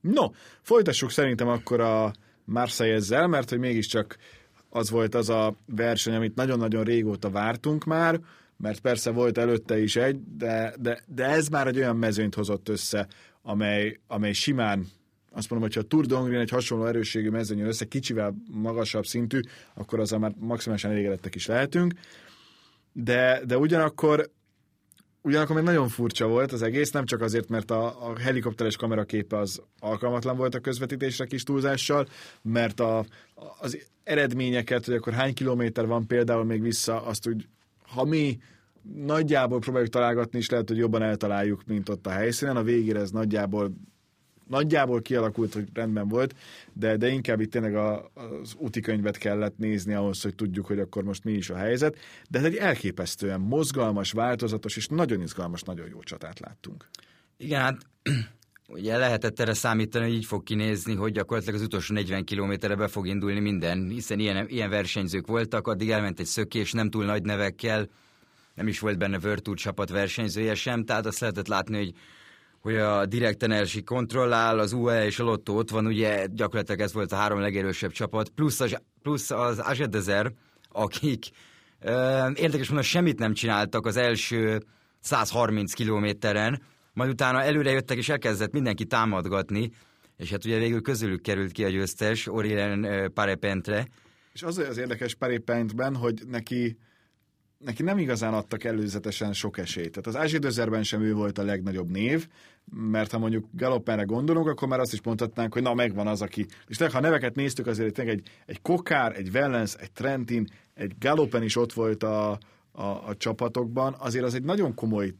No, 0.00 0.30
folytassuk 0.62 1.10
szerintem 1.10 1.48
akkor 1.48 1.80
a 1.80 2.12
Marseille-ezzel, 2.44 3.26
mert 3.26 3.48
hogy 3.50 3.58
mégiscsak 3.58 4.16
az 4.68 4.90
volt 4.90 5.14
az 5.14 5.28
a 5.28 5.56
verseny, 5.66 6.14
amit 6.14 6.34
nagyon-nagyon 6.34 6.84
régóta 6.84 7.30
vártunk 7.30 7.84
már, 7.84 8.20
mert 8.56 8.80
persze 8.80 9.10
volt 9.10 9.38
előtte 9.38 9.82
is 9.82 9.96
egy, 9.96 10.20
de, 10.36 10.74
de, 10.80 11.02
de 11.06 11.24
ez 11.24 11.48
már 11.48 11.66
egy 11.66 11.76
olyan 11.76 11.96
mezőnyt 11.96 12.34
hozott 12.34 12.68
össze, 12.68 13.08
amely, 13.42 14.00
amely 14.06 14.32
simán 14.32 14.86
azt 15.32 15.50
mondom, 15.50 15.68
hogy 15.68 15.76
ha 15.78 15.84
a 15.84 15.88
Tour 15.88 16.28
de 16.28 16.38
egy 16.38 16.50
hasonló 16.50 16.86
erősségű 16.86 17.30
mezőny 17.30 17.60
össze, 17.60 17.84
kicsivel 17.84 18.34
magasabb 18.50 19.04
szintű, 19.04 19.40
akkor 19.74 20.00
azzal 20.00 20.18
már 20.18 20.32
maximálisan 20.38 20.90
elégedettek 20.90 21.34
is 21.34 21.46
lehetünk. 21.46 21.94
De, 22.92 23.42
de 23.46 23.58
ugyanakkor 23.58 24.30
Ugyanakkor 25.22 25.56
még 25.56 25.64
nagyon 25.64 25.88
furcsa 25.88 26.26
volt 26.26 26.52
az 26.52 26.62
egész, 26.62 26.90
nem 26.90 27.04
csak 27.04 27.20
azért, 27.20 27.48
mert 27.48 27.70
a, 27.70 28.10
a 28.10 28.18
helikopteres 28.18 28.76
kameraképe 28.76 29.38
az 29.38 29.62
alkalmatlan 29.78 30.36
volt 30.36 30.54
a 30.54 30.60
közvetítésre 30.60 31.26
kis 31.26 31.42
túlzással, 31.42 32.06
mert 32.42 32.80
a, 32.80 33.04
az 33.60 33.86
eredményeket, 34.04 34.84
hogy 34.84 34.94
akkor 34.94 35.12
hány 35.12 35.34
kilométer 35.34 35.86
van 35.86 36.06
például 36.06 36.44
még 36.44 36.62
vissza, 36.62 37.02
azt 37.02 37.28
úgy, 37.28 37.48
ha 37.82 38.04
mi 38.04 38.38
nagyjából 38.94 39.58
próbáljuk 39.58 39.90
találgatni, 39.90 40.38
és 40.38 40.50
lehet, 40.50 40.68
hogy 40.68 40.76
jobban 40.76 41.02
eltaláljuk, 41.02 41.62
mint 41.66 41.88
ott 41.88 42.06
a 42.06 42.10
helyszínen. 42.10 42.56
A 42.56 42.62
végére 42.62 43.00
ez 43.00 43.10
nagyjából 43.10 43.72
nagyjából 44.50 45.02
kialakult, 45.02 45.54
hogy 45.54 45.68
rendben 45.74 46.08
volt, 46.08 46.34
de, 46.72 46.96
de 46.96 47.08
inkább 47.08 47.40
itt 47.40 47.50
tényleg 47.50 47.74
a, 47.74 48.10
az 48.14 48.54
úti 48.56 48.80
könyvet 48.80 49.16
kellett 49.16 49.58
nézni 49.58 49.94
ahhoz, 49.94 50.22
hogy 50.22 50.34
tudjuk, 50.34 50.66
hogy 50.66 50.78
akkor 50.78 51.02
most 51.02 51.24
mi 51.24 51.32
is 51.32 51.50
a 51.50 51.56
helyzet. 51.56 51.96
De 52.30 52.38
ez 52.38 52.44
egy 52.44 52.56
elképesztően 52.56 53.40
mozgalmas, 53.40 54.12
változatos 54.12 54.76
és 54.76 54.86
nagyon 54.86 55.20
izgalmas, 55.20 55.62
nagyon 55.62 55.88
jó 55.88 56.02
csatát 56.02 56.40
láttunk. 56.40 56.88
Igen, 57.36 57.60
hát 57.60 57.78
ugye 58.68 58.96
lehetett 58.96 59.40
erre 59.40 59.54
számítani, 59.54 60.04
hogy 60.04 60.14
így 60.14 60.24
fog 60.24 60.42
kinézni, 60.42 60.94
hogy 60.94 61.12
gyakorlatilag 61.12 61.58
az 61.60 61.66
utolsó 61.66 61.94
40 61.94 62.24
kilométerre 62.24 62.74
be 62.74 62.88
fog 62.88 63.06
indulni 63.06 63.40
minden, 63.40 63.88
hiszen 63.88 64.18
ilyen, 64.18 64.48
ilyen 64.48 64.70
versenyzők 64.70 65.26
voltak, 65.26 65.66
addig 65.66 65.90
elment 65.90 66.20
egy 66.20 66.26
szökés, 66.26 66.72
nem 66.72 66.90
túl 66.90 67.04
nagy 67.04 67.22
nevekkel, 67.22 67.88
nem 68.54 68.68
is 68.68 68.78
volt 68.78 68.98
benne 68.98 69.18
Virtu 69.18 69.54
csapat 69.54 69.90
versenyzője 69.90 70.54
sem, 70.54 70.84
tehát 70.84 71.06
azt 71.06 71.20
lehetett 71.20 71.48
látni, 71.48 71.76
hogy 71.76 71.92
hogy 72.60 72.76
a 72.76 73.06
Direct 73.06 73.42
Energy 73.42 73.82
kontrollál, 73.82 74.58
az 74.58 74.72
UE 74.72 75.06
és 75.06 75.18
a 75.18 75.24
Lotto 75.24 75.52
ott 75.52 75.70
van, 75.70 75.86
ugye 75.86 76.26
gyakorlatilag 76.26 76.80
ez 76.80 76.92
volt 76.92 77.12
a 77.12 77.16
három 77.16 77.40
legerősebb 77.40 77.90
csapat, 77.90 78.28
plusz 78.28 78.60
az, 78.60 78.80
plusz 79.02 79.30
az 79.30 79.58
Azedezer, 79.58 80.32
akik 80.68 81.24
euh, 81.80 82.30
érdekes 82.34 82.66
mondom, 82.66 82.86
semmit 82.86 83.18
nem 83.18 83.34
csináltak 83.34 83.86
az 83.86 83.96
első 83.96 84.62
130 85.00 85.72
kilométeren, 85.72 86.62
majd 86.92 87.10
utána 87.10 87.42
előre 87.42 87.70
jöttek 87.70 87.96
és 87.96 88.08
elkezdett 88.08 88.52
mindenki 88.52 88.84
támadgatni, 88.84 89.70
és 90.16 90.30
hát 90.30 90.44
ugye 90.44 90.58
végül 90.58 90.82
közülük 90.82 91.22
került 91.22 91.52
ki 91.52 91.64
a 91.64 91.68
győztes, 91.68 92.26
Aurélien 92.26 93.10
Parepentre. 93.14 93.86
És 94.32 94.42
az 94.42 94.58
az 94.58 94.78
érdekes 94.78 95.14
Parepentben, 95.14 95.96
hogy 95.96 96.22
neki 96.26 96.76
neki 97.64 97.82
nem 97.82 97.98
igazán 97.98 98.34
adtak 98.34 98.64
előzetesen 98.64 99.32
sok 99.32 99.58
esélyt. 99.58 99.90
Tehát 99.90 100.06
az 100.06 100.16
Ázsidözerben 100.16 100.82
sem 100.82 101.02
ő 101.02 101.14
volt 101.14 101.38
a 101.38 101.42
legnagyobb 101.42 101.90
név, 101.90 102.28
mert 102.72 103.10
ha 103.10 103.18
mondjuk 103.18 103.46
Galoppenre 103.52 104.02
gondolunk, 104.02 104.46
akkor 104.46 104.68
már 104.68 104.80
azt 104.80 104.92
is 104.92 105.02
mondhatnánk, 105.02 105.52
hogy 105.52 105.62
na 105.62 105.74
megvan 105.74 106.06
az, 106.06 106.22
aki... 106.22 106.46
És 106.66 106.76
tényleg, 106.76 106.96
ha 106.96 107.02
neveket 107.02 107.34
néztük, 107.34 107.66
azért 107.66 107.98
egy, 107.98 108.22
egy 108.46 108.62
Kokár, 108.62 109.16
egy 109.16 109.28
Wellens, 109.28 109.74
egy 109.74 109.92
Trentin, 109.92 110.46
egy 110.74 110.92
Galoppen 110.98 111.42
is 111.42 111.56
ott 111.56 111.72
volt 111.72 112.02
a, 112.02 112.30
a, 112.72 112.82
a 112.82 113.14
csapatokban, 113.16 113.94
azért 113.98 114.24
az 114.24 114.34
egy 114.34 114.44
nagyon 114.44 114.74
komoly 114.74 115.14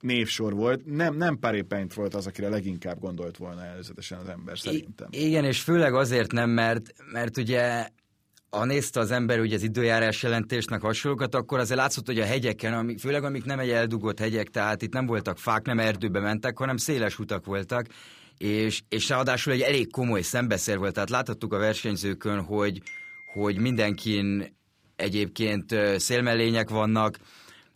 névsor 0.00 0.54
volt, 0.54 0.86
nem, 0.86 1.16
nem 1.16 1.38
Paré 1.38 1.60
Paint 1.60 1.94
volt 1.94 2.14
az, 2.14 2.26
akire 2.26 2.48
leginkább 2.48 3.00
gondolt 3.00 3.36
volna 3.36 3.64
előzetesen 3.64 4.18
az 4.18 4.28
ember 4.28 4.58
szerintem. 4.58 5.08
I- 5.10 5.26
igen, 5.26 5.44
és 5.44 5.60
főleg 5.60 5.94
azért 5.94 6.32
nem, 6.32 6.50
mert, 6.50 6.94
mert 7.12 7.36
ugye 7.36 7.88
ha 8.50 8.64
nézte 8.64 9.00
az 9.00 9.10
ember 9.10 9.40
ugye 9.40 9.54
az 9.54 9.62
időjárás 9.62 10.22
jelentésnek 10.22 10.80
hasonlókat, 10.80 11.34
akkor 11.34 11.58
azért 11.58 11.78
látszott, 11.78 12.06
hogy 12.06 12.20
a 12.20 12.24
hegyeken, 12.24 12.74
amik, 12.74 12.98
főleg 12.98 13.24
amik 13.24 13.44
nem 13.44 13.58
egy 13.58 13.70
eldugott 13.70 14.18
hegyek, 14.18 14.48
tehát 14.48 14.82
itt 14.82 14.92
nem 14.92 15.06
voltak 15.06 15.38
fák, 15.38 15.66
nem 15.66 15.78
erdőbe 15.78 16.20
mentek, 16.20 16.58
hanem 16.58 16.76
széles 16.76 17.18
utak 17.18 17.44
voltak, 17.44 17.86
és, 18.38 18.82
és 18.88 19.08
ráadásul 19.08 19.52
egy 19.52 19.60
elég 19.60 19.90
komoly 19.90 20.20
szembeszél 20.20 20.78
volt, 20.78 20.94
tehát 20.94 21.10
láthattuk 21.10 21.52
a 21.52 21.58
versenyzőkön, 21.58 22.40
hogy, 22.40 22.82
hogy 23.32 23.58
mindenkin 23.58 24.56
egyébként 24.96 25.74
szélmellények 25.96 26.70
vannak, 26.70 27.18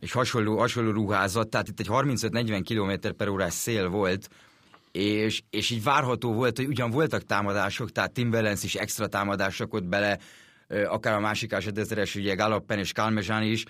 és 0.00 0.12
hasonló, 0.12 0.58
hasonló 0.58 0.90
ruházat, 0.90 1.48
tehát 1.48 1.68
itt 1.68 1.80
egy 1.80 1.88
35-40 1.90 2.62
km 2.68 3.08
per 3.16 3.28
órás 3.28 3.52
szél 3.52 3.88
volt, 3.88 4.28
és, 4.92 5.42
és 5.50 5.70
így 5.70 5.82
várható 5.82 6.32
volt, 6.32 6.56
hogy 6.56 6.66
ugyan 6.66 6.90
voltak 6.90 7.22
támadások, 7.22 7.92
tehát 7.92 8.12
Timberlands 8.12 8.64
is 8.64 8.74
extra 8.74 9.06
támadások 9.06 9.74
ott 9.74 9.84
bele, 9.84 10.18
akár 10.68 11.14
a 11.14 11.20
másik 11.20 11.52
esetezeres, 11.52 12.14
ugye 12.14 12.34
Galoppen 12.34 12.78
és 12.78 12.92
Kalmezsán 12.92 13.42
is, 13.42 13.64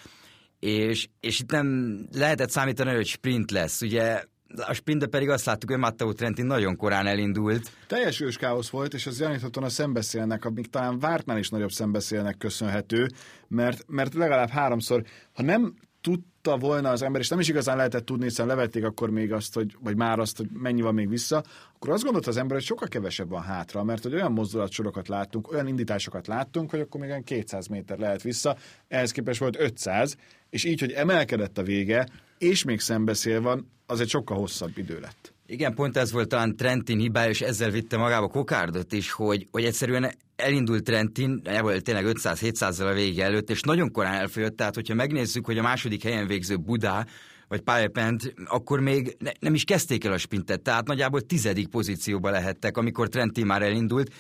és, 0.58 1.08
és 1.20 1.40
itt 1.40 1.50
nem 1.50 1.98
lehetett 2.12 2.50
számítani, 2.50 2.94
hogy 2.94 3.06
sprint 3.06 3.50
lesz. 3.50 3.80
Ugye 3.80 4.22
a 4.56 4.72
sprintbe 4.72 5.06
pedig 5.06 5.28
azt 5.28 5.44
láttuk, 5.44 5.70
hogy 5.70 5.78
Matteo 5.78 6.12
Trentin 6.12 6.46
nagyon 6.46 6.76
korán 6.76 7.06
elindult. 7.06 7.70
Teljes 7.86 8.20
ős 8.20 8.36
káosz 8.36 8.68
volt, 8.68 8.94
és 8.94 9.06
az 9.06 9.18
gyaníthatóan 9.18 9.66
a 9.66 9.70
szembeszélnek, 9.70 10.44
amik 10.44 10.66
talán 10.66 10.98
vártnál 10.98 11.38
is 11.38 11.48
nagyobb 11.48 11.70
szembeszélnek 11.70 12.36
köszönhető, 12.36 13.08
mert, 13.48 13.84
mert 13.86 14.14
legalább 14.14 14.48
háromszor, 14.48 15.04
ha 15.32 15.42
nem 15.42 15.74
tudta 16.04 16.56
volna 16.56 16.90
az 16.90 17.02
ember, 17.02 17.20
és 17.20 17.28
nem 17.28 17.40
is 17.40 17.49
igazán 17.49 17.76
lehetett 17.76 18.04
tudni, 18.04 18.25
hiszen 18.25 18.46
levették 18.46 18.84
akkor 18.84 19.11
még 19.11 19.32
azt, 19.32 19.54
hogy, 19.54 19.76
vagy 19.80 19.96
már 19.96 20.18
azt, 20.18 20.37
hogy 20.37 20.49
mennyi 20.52 20.80
van 20.80 20.94
még 20.94 21.08
vissza, 21.08 21.42
akkor 21.75 21.90
azt 21.90 22.02
gondolta 22.02 22.30
az 22.30 22.37
ember, 22.37 22.56
hogy 22.56 22.66
sokkal 22.66 22.88
kevesebb 22.88 23.28
van 23.28 23.42
hátra, 23.42 23.84
mert 23.84 24.02
hogy 24.02 24.14
olyan 24.14 24.32
mozdulatsorokat 24.32 25.08
láttunk, 25.08 25.52
olyan 25.52 25.66
indításokat 25.66 26.26
láttunk, 26.26 26.70
hogy 26.70 26.80
akkor 26.80 27.00
még 27.00 27.25
200 27.25 27.66
méter 27.66 27.99
lehet 27.99 28.23
vissza, 28.23 28.56
ehhez 28.88 29.11
képest 29.11 29.40
volt 29.40 29.61
500, 29.61 30.16
és 30.50 30.64
így, 30.64 30.80
hogy 30.80 30.92
emelkedett 30.92 31.58
a 31.58 31.62
vége, 31.62 32.08
és 32.38 32.64
még 32.64 32.80
szembeszél 32.80 33.40
van, 33.40 33.70
az 33.87 34.00
egy 34.00 34.08
sokkal 34.08 34.37
hosszabb 34.37 34.78
idő 34.78 35.00
lett. 35.00 35.33
Igen, 35.46 35.74
pont 35.74 35.96
ez 35.96 36.12
volt 36.12 36.28
talán 36.28 36.56
Trentin 36.56 36.98
hibája, 36.98 37.28
és 37.28 37.40
ezzel 37.40 37.70
vitte 37.70 37.96
magába 37.96 38.28
Kokárdot 38.28 38.92
is, 38.92 39.10
hogy, 39.10 39.46
hogy 39.50 39.64
egyszerűen 39.64 40.12
elindult 40.36 40.84
Trentin, 40.84 41.42
volt 41.60 41.82
tényleg 41.82 42.04
500-700-zal 42.08 42.90
a 42.90 42.92
vége 42.92 43.24
előtt, 43.24 43.50
és 43.50 43.60
nagyon 43.60 43.90
korán 43.92 44.14
elfogyott, 44.14 44.56
tehát 44.56 44.74
hogyha 44.74 44.94
megnézzük, 44.94 45.46
hogy 45.46 45.58
a 45.58 45.62
második 45.62 46.02
helyen 46.02 46.26
végző 46.26 46.56
Budá, 46.56 47.06
vagy 47.48 47.60
Pályapent, 47.60 48.34
akkor 48.44 48.80
még 48.80 49.16
ne, 49.18 49.30
nem 49.40 49.54
is 49.54 49.64
kezdték 49.64 50.04
el 50.04 50.12
a 50.12 50.18
spintet, 50.18 50.62
tehát 50.62 50.86
nagyjából 50.86 51.20
tizedik 51.20 51.68
pozícióba 51.68 52.30
lehettek, 52.30 52.76
amikor 52.76 53.08
Trentin 53.08 53.46
már 53.46 53.62
elindult, 53.62 54.12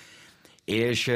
és 0.64 1.10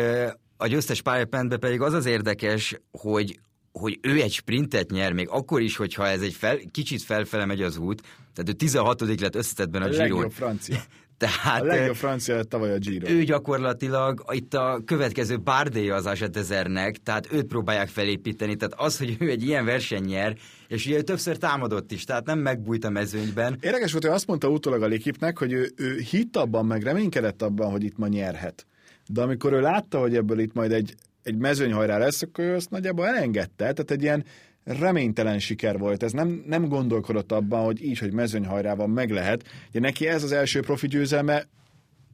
a 0.56 0.66
győztes 0.66 1.02
Pályapentbe 1.02 1.56
pedig 1.56 1.80
az 1.80 1.92
az 1.92 2.06
érdekes, 2.06 2.80
hogy 2.90 3.38
hogy 3.72 3.98
ő 4.02 4.20
egy 4.20 4.32
sprintet 4.32 4.90
nyer, 4.90 5.12
még 5.12 5.28
akkor 5.28 5.60
is, 5.60 5.76
hogyha 5.76 6.06
ez 6.06 6.20
egy 6.20 6.34
fel, 6.34 6.58
kicsit 6.70 7.02
felfele 7.02 7.44
megy 7.44 7.62
az 7.62 7.76
út, 7.76 8.02
tehát 8.34 8.48
ő 8.48 8.52
16 8.52 9.20
lett 9.20 9.34
összetettben 9.34 9.82
a, 9.82 9.86
a. 9.86 10.24
A 10.24 10.30
francia. 10.30 10.76
Tehát, 11.18 11.62
a 11.62 11.64
legjobb 11.64 11.94
francia 11.94 12.42
tavaly 12.42 12.72
a 12.72 12.78
Giro. 12.78 13.08
Ő 13.08 13.22
gyakorlatilag 13.24 14.24
itt 14.30 14.54
a 14.54 14.80
következő 14.84 15.36
bárdéja 15.36 15.94
az 15.94 16.06
Asetezernek, 16.06 16.96
tehát 17.02 17.32
őt 17.32 17.46
próbálják 17.46 17.88
felépíteni, 17.88 18.56
tehát 18.56 18.74
az, 18.76 18.98
hogy 18.98 19.16
ő 19.18 19.28
egy 19.28 19.42
ilyen 19.42 19.64
verseny 19.64 20.04
nyer, 20.04 20.36
és 20.68 20.86
ugye 20.86 20.96
ő 20.96 21.02
többször 21.02 21.36
támadott 21.36 21.92
is, 21.92 22.04
tehát 22.04 22.26
nem 22.26 22.38
megbújt 22.38 22.84
a 22.84 22.90
mezőnyben. 22.90 23.58
Érdekes 23.60 23.92
volt, 23.92 24.04
hogy 24.04 24.14
azt 24.14 24.26
mondta 24.26 24.48
utólag 24.48 24.82
a 24.82 24.86
Likipnek, 24.86 25.38
hogy 25.38 25.52
ő, 25.52 25.72
ő 25.76 25.98
hitt 26.10 26.36
abban, 26.36 26.66
meg 26.66 26.82
reménykedett 26.82 27.42
abban, 27.42 27.70
hogy 27.70 27.84
itt 27.84 27.96
ma 27.96 28.06
nyerhet. 28.06 28.66
De 29.06 29.22
amikor 29.22 29.52
ő 29.52 29.60
látta, 29.60 29.98
hogy 29.98 30.16
ebből 30.16 30.38
itt 30.38 30.54
majd 30.54 30.72
egy, 30.72 30.94
egy 31.28 31.36
mezőnyhajrá 31.36 31.98
lesz, 31.98 32.22
akkor 32.22 32.44
ő 32.44 32.54
azt 32.54 32.70
nagyjából 32.70 33.06
elengedte. 33.06 33.54
Tehát 33.56 33.90
egy 33.90 34.02
ilyen 34.02 34.24
reménytelen 34.64 35.38
siker 35.38 35.78
volt. 35.78 36.02
Ez 36.02 36.12
nem, 36.12 36.42
nem 36.46 36.68
gondolkodott 36.68 37.32
abban, 37.32 37.64
hogy 37.64 37.84
így, 37.84 37.98
hogy 37.98 38.12
mezőnyhajrában 38.12 38.90
meg 38.90 39.10
lehet. 39.10 39.44
Ugye 39.68 39.80
neki 39.80 40.06
ez 40.06 40.22
az 40.22 40.32
első 40.32 40.60
profi 40.60 40.86
győzelme 40.86 41.46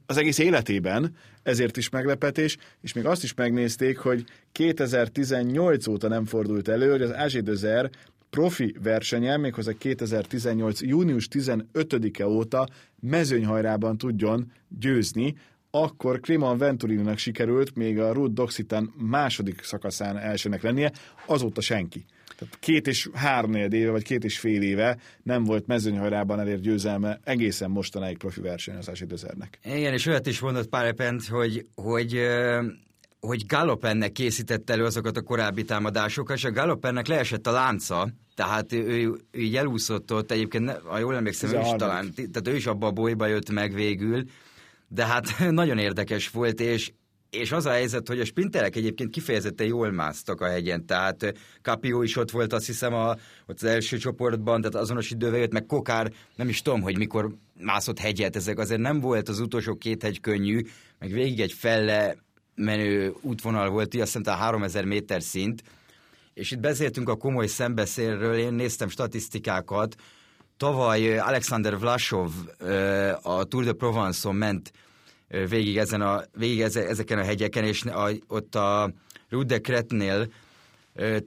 az 0.05 0.17
egész 0.17 0.37
életében, 0.37 1.15
ezért 1.43 1.77
is 1.77 1.89
meglepetés, 1.89 2.57
és 2.81 2.93
még 2.93 3.05
azt 3.05 3.23
is 3.23 3.33
megnézték, 3.33 3.97
hogy 3.97 4.23
2018 4.51 5.87
óta 5.87 6.07
nem 6.07 6.25
fordult 6.25 6.67
elő, 6.67 6.91
hogy 6.91 7.01
az 7.01 7.13
Ázsi 7.13 7.39
Dözer 7.39 7.89
profi 8.29 8.75
versenyen, 8.83 9.39
méghozzá 9.39 9.71
2018. 9.71 10.81
június 10.81 11.27
15-e 11.31 12.27
óta 12.27 12.67
mezőnyhajrában 13.01 13.97
tudjon 13.97 14.51
győzni, 14.79 15.35
akkor 15.83 16.19
Kliman 16.19 16.57
Venturininak 16.57 17.17
sikerült 17.17 17.75
még 17.75 17.99
a 17.99 18.11
Ruth 18.11 18.33
Doxitan 18.33 18.93
második 18.97 19.63
szakaszán 19.63 20.17
elsőnek 20.17 20.61
lennie, 20.61 20.91
azóta 21.25 21.61
senki. 21.61 22.05
Tehát 22.37 22.59
két 22.59 22.87
és 22.87 23.09
három 23.13 23.53
éve, 23.53 23.91
vagy 23.91 24.03
két 24.03 24.23
és 24.23 24.39
fél 24.39 24.61
éve 24.61 24.97
nem 25.23 25.43
volt 25.43 25.67
mezőnyhajrában 25.67 26.39
elért 26.39 26.61
győzelme 26.61 27.19
egészen 27.23 27.69
mostanáig 27.69 28.17
profi 28.17 28.41
versenyezási 28.41 29.05
dözernek. 29.05 29.59
Igen, 29.63 29.93
és 29.93 30.05
olyat 30.05 30.27
is 30.27 30.39
mondott 30.39 30.67
Párepent, 30.67 31.27
hogy, 31.27 31.65
hogy 31.75 32.19
hogy 33.19 33.45
Galopennek 33.45 34.11
készítette 34.11 34.73
elő 34.73 34.85
azokat 34.85 35.17
a 35.17 35.21
korábbi 35.21 35.63
támadásokat, 35.63 36.37
és 36.37 36.43
a 36.43 36.51
Galopennek 36.51 37.07
leesett 37.07 37.47
a 37.47 37.51
lánca, 37.51 38.09
tehát 38.35 38.73
ő, 38.73 38.87
ő 38.87 39.19
így 39.31 39.55
elúszott 39.55 40.13
ott, 40.13 40.31
egyébként, 40.31 40.69
ha 40.71 40.99
jól 40.99 41.15
emlékszem, 41.15 41.53
ő 41.53 41.59
is 41.59 41.71
talán, 41.77 42.13
tehát 42.15 42.47
ő 42.47 42.55
is 42.55 42.65
abba 42.65 42.87
a 42.87 42.91
bolyba 42.91 43.25
jött 43.25 43.49
meg 43.49 43.73
végül, 43.73 44.23
de 44.87 45.05
hát 45.05 45.39
nagyon 45.49 45.77
érdekes 45.77 46.29
volt, 46.29 46.59
és, 46.59 46.91
és 47.29 47.51
az 47.51 47.65
a 47.65 47.71
helyzet, 47.71 48.07
hogy 48.07 48.19
a 48.19 48.25
sprinterek 48.25 48.75
egyébként 48.75 49.09
kifejezetten 49.09 49.67
jól 49.67 49.91
másztak 49.91 50.41
a 50.41 50.47
hegyen, 50.47 50.85
tehát 50.85 51.33
Capio 51.61 52.01
is 52.01 52.15
ott 52.15 52.31
volt, 52.31 52.53
azt 52.53 52.65
hiszem, 52.65 52.93
a, 52.93 53.15
ott 53.47 53.55
az 53.55 53.63
első 53.63 53.97
csoportban, 53.97 54.61
tehát 54.61 54.75
azonos 54.75 55.11
idővel 55.11 55.39
jött, 55.39 55.53
meg 55.53 55.65
Kokár, 55.65 56.11
nem 56.35 56.49
is 56.49 56.61
tudom, 56.61 56.81
hogy 56.81 56.97
mikor 56.97 57.35
mászott 57.59 57.99
hegyet, 57.99 58.35
ezek 58.35 58.59
azért 58.59 58.81
nem 58.81 58.99
volt 58.99 59.29
az 59.29 59.39
utolsó 59.39 59.75
két 59.75 60.01
hegy 60.01 60.19
könnyű, 60.19 60.61
meg 60.99 61.11
végig 61.11 61.39
egy 61.39 61.53
felle 61.53 62.15
menő 62.55 63.13
útvonal 63.21 63.69
volt, 63.69 63.95
azt 63.95 64.13
hiszem, 64.13 64.33
a 64.33 64.37
3000 64.37 64.85
méter 64.85 65.21
szint, 65.21 65.63
és 66.33 66.51
itt 66.51 66.59
beszéltünk 66.59 67.09
a 67.09 67.15
komoly 67.15 67.47
szembeszélről, 67.47 68.37
én 68.37 68.53
néztem 68.53 68.89
statisztikákat, 68.89 69.95
tavaly 70.57 71.17
Alexander 71.17 71.79
Vlasov 71.79 72.31
a 73.21 73.43
Tour 73.43 73.63
de 73.63 73.73
Provence-on 73.73 74.35
ment 74.35 74.71
végig, 75.49 75.77
ezen 75.77 76.01
a, 76.01 76.23
végig 76.37 76.61
ezeken 76.61 77.17
a 77.17 77.23
hegyeken, 77.23 77.63
és 77.63 77.83
a, 77.83 78.09
ott 78.27 78.55
a 78.55 78.93
Rue 79.29 79.43
de 79.43 79.59
Cretnél 79.59 80.27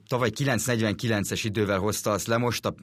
tavaly 0.08 0.30
9.49-es 0.30 1.40
idővel 1.44 1.78
hozta 1.78 2.10
azt 2.10 2.26
le, 2.26 2.36
most 2.36 2.66
a 2.66 2.74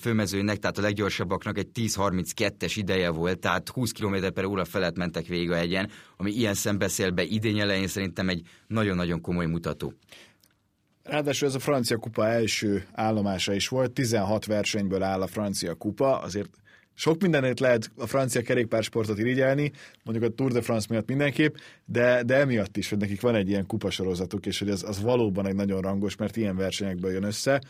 főmezőnek, 0.00 0.58
tehát 0.58 0.78
a 0.78 0.80
leggyorsabbaknak 0.80 1.58
egy 1.58 1.68
10.32-es 1.74 2.72
ideje 2.74 3.10
volt, 3.10 3.38
tehát 3.38 3.68
20 3.68 3.90
km 3.90 4.16
per 4.34 4.44
óra 4.44 4.64
felett 4.64 4.96
mentek 4.96 5.26
végig 5.26 5.50
a 5.50 5.54
hegyen, 5.54 5.90
ami 6.16 6.30
ilyen 6.30 6.54
szembeszélbe 6.54 7.22
idény 7.22 7.58
elején 7.58 7.88
szerintem 7.88 8.28
egy 8.28 8.42
nagyon-nagyon 8.66 9.20
komoly 9.20 9.46
mutató. 9.46 9.92
Ráadásul 11.08 11.48
ez 11.48 11.54
a 11.54 11.58
francia 11.58 11.96
kupa 11.96 12.26
első 12.26 12.86
állomása 12.92 13.54
is 13.54 13.68
volt, 13.68 13.92
16 13.92 14.46
versenyből 14.46 15.02
áll 15.02 15.22
a 15.22 15.26
francia 15.26 15.74
kupa, 15.74 16.18
azért 16.18 16.48
sok 16.94 17.22
mindenét 17.22 17.60
lehet 17.60 17.90
a 17.96 18.06
francia 18.06 18.42
kerékpársportot 18.42 19.18
irigyelni, 19.18 19.72
mondjuk 20.04 20.30
a 20.30 20.34
Tour 20.34 20.52
de 20.52 20.60
France 20.60 20.86
miatt 20.90 21.08
mindenképp, 21.08 21.54
de, 21.84 22.22
de 22.22 22.34
emiatt 22.34 22.76
is, 22.76 22.88
hogy 22.88 22.98
nekik 22.98 23.20
van 23.20 23.34
egy 23.34 23.48
ilyen 23.48 23.66
kupasorozatuk, 23.66 24.46
és 24.46 24.58
hogy 24.58 24.70
ez 24.70 24.82
az 24.82 25.00
valóban 25.00 25.46
egy 25.46 25.54
nagyon 25.54 25.80
rangos, 25.80 26.16
mert 26.16 26.36
ilyen 26.36 26.56
versenyekből 26.56 27.12
jön 27.12 27.22
össze. 27.22 27.62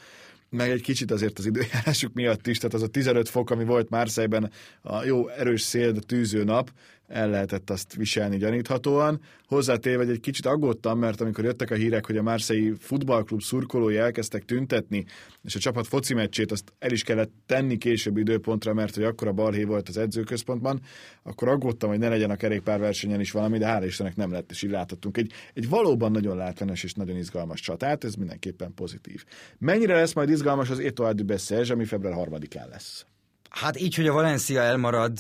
Meg 0.50 0.71
egy 0.71 0.83
kicsit 0.83 1.11
azért 1.11 1.38
az 1.38 1.47
időjárásuk 1.47 2.12
miatt 2.12 2.47
is, 2.47 2.59
tehát 2.59 2.75
az 2.75 2.83
a 2.83 2.88
15 2.88 3.28
fok, 3.28 3.50
ami 3.50 3.64
volt 3.64 3.90
Márszájban, 3.90 4.50
a 4.83 5.05
jó 5.05 5.28
erős 5.28 5.61
szél, 5.61 5.95
a 5.97 6.00
tűző 6.00 6.45
nap, 6.45 6.71
el 7.08 7.30
lehetett 7.30 7.70
azt 7.70 7.94
viselni 7.94 8.36
gyaníthatóan. 8.36 9.20
Hozzátéve, 9.46 9.96
hogy 9.96 10.10
egy 10.10 10.20
kicsit 10.20 10.46
aggódtam, 10.46 10.98
mert 10.98 11.20
amikor 11.20 11.44
jöttek 11.44 11.70
a 11.70 11.75
hírek, 11.75 12.06
hogy 12.06 12.16
a 12.16 12.22
Márszei 12.22 12.72
futballklub 12.78 13.42
szurkolói 13.42 13.96
elkezdtek 13.96 14.44
tüntetni, 14.44 15.04
és 15.42 15.54
a 15.54 15.58
csapat 15.58 15.86
foci 15.86 16.14
meccsét 16.14 16.52
azt 16.52 16.72
el 16.78 16.90
is 16.90 17.02
kellett 17.02 17.32
tenni 17.46 17.76
később 17.76 18.16
időpontra, 18.16 18.75
mert 18.75 18.94
hogy 18.94 19.04
akkor 19.04 19.28
a 19.28 19.32
balhé 19.32 19.64
volt 19.64 19.88
az 19.88 19.96
edzőközpontban, 19.96 20.80
akkor 21.22 21.48
aggódtam, 21.48 21.88
hogy 21.88 21.98
ne 21.98 22.08
legyen 22.08 22.30
a 22.30 22.36
kerékpárversenyen 22.36 23.20
is 23.20 23.30
valami, 23.30 23.58
de 23.58 23.66
hála 23.66 23.86
Istennek 23.86 24.16
nem 24.16 24.32
lett, 24.32 24.50
és 24.50 24.62
így 24.62 24.70
láthattunk 24.70 25.16
egy, 25.16 25.32
egy 25.54 25.68
valóban 25.68 26.10
nagyon 26.10 26.36
látványos 26.36 26.84
és 26.84 26.92
nagyon 26.92 27.16
izgalmas 27.16 27.60
csatát, 27.60 28.04
ez 28.04 28.14
mindenképpen 28.14 28.75
pozitív. 28.75 29.25
Mennyire 29.58 29.94
lesz 29.94 30.14
majd 30.14 30.30
izgalmas 30.30 30.70
az 30.70 30.78
Etoile 30.78 31.12
du 31.12 31.34
ami 31.72 31.84
február 31.84 32.28
3-án 32.28 32.68
lesz? 32.68 33.06
Hát 33.56 33.80
így, 33.80 33.94
hogy 33.94 34.06
a 34.06 34.12
Valencia 34.12 34.60
elmarad, 34.60 35.18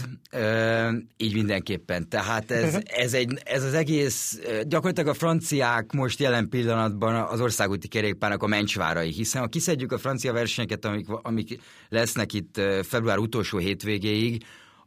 így 1.16 1.34
mindenképpen. 1.34 2.08
Tehát 2.08 2.50
ez, 2.50 2.72
mhm. 2.72 2.82
ez, 2.86 3.14
egy, 3.14 3.38
ez 3.44 3.64
az 3.64 3.74
egész, 3.74 4.40
gyakorlatilag 4.66 5.08
a 5.08 5.14
franciák 5.14 5.92
most 5.92 6.20
jelen 6.20 6.48
pillanatban 6.48 7.14
az 7.14 7.40
országúti 7.40 7.88
kerékpárnak 7.88 8.42
a 8.42 8.46
mencsvárai, 8.46 9.10
hiszen 9.10 9.40
ha 9.40 9.48
kiszedjük 9.48 9.92
a 9.92 9.98
francia 9.98 10.32
versenyeket, 10.32 10.84
amik, 10.84 11.06
amik 11.08 11.60
lesznek 11.88 12.32
itt 12.32 12.60
február 12.82 13.18
utolsó 13.18 13.58
hétvégéig, 13.58 14.44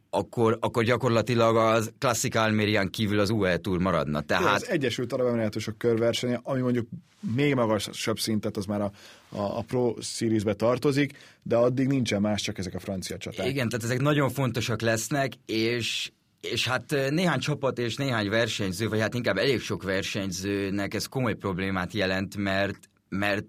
akkor, 0.09 0.57
akkor 0.61 0.83
gyakorlatilag 0.83 1.55
az 1.55 1.91
klasszik 1.97 2.35
Almérián 2.35 2.89
kívül 2.89 3.19
az 3.19 3.29
UE 3.29 3.57
Tour 3.57 3.79
maradna. 3.79 4.21
Tehát... 4.21 4.55
Az 4.55 4.69
Egyesült 4.69 5.13
Arab 5.13 5.27
Emirátusok 5.27 5.77
körversenye, 5.77 6.39
ami 6.43 6.61
mondjuk 6.61 6.87
még 7.35 7.55
magasabb 7.55 8.19
szintet, 8.19 8.57
az 8.57 8.65
már 8.65 8.81
a, 8.81 8.91
a, 9.29 9.57
a 9.57 9.61
Pro 9.61 9.93
Series-be 10.01 10.53
tartozik, 10.53 11.17
de 11.43 11.55
addig 11.55 11.87
nincsen 11.87 12.21
más, 12.21 12.41
csak 12.41 12.57
ezek 12.57 12.73
a 12.73 12.79
francia 12.79 13.17
csaták. 13.17 13.47
Igen, 13.47 13.69
tehát 13.69 13.85
ezek 13.85 13.99
nagyon 13.99 14.29
fontosak 14.29 14.81
lesznek, 14.81 15.33
és 15.45 16.11
és 16.41 16.67
hát 16.67 16.95
néhány 17.09 17.39
csapat 17.39 17.79
és 17.79 17.95
néhány 17.95 18.29
versenyző, 18.29 18.89
vagy 18.89 18.99
hát 18.99 19.13
inkább 19.13 19.37
elég 19.37 19.61
sok 19.61 19.83
versenyzőnek 19.83 20.93
ez 20.93 21.05
komoly 21.05 21.33
problémát 21.33 21.93
jelent, 21.93 22.37
mert, 22.37 22.89
mert 23.09 23.45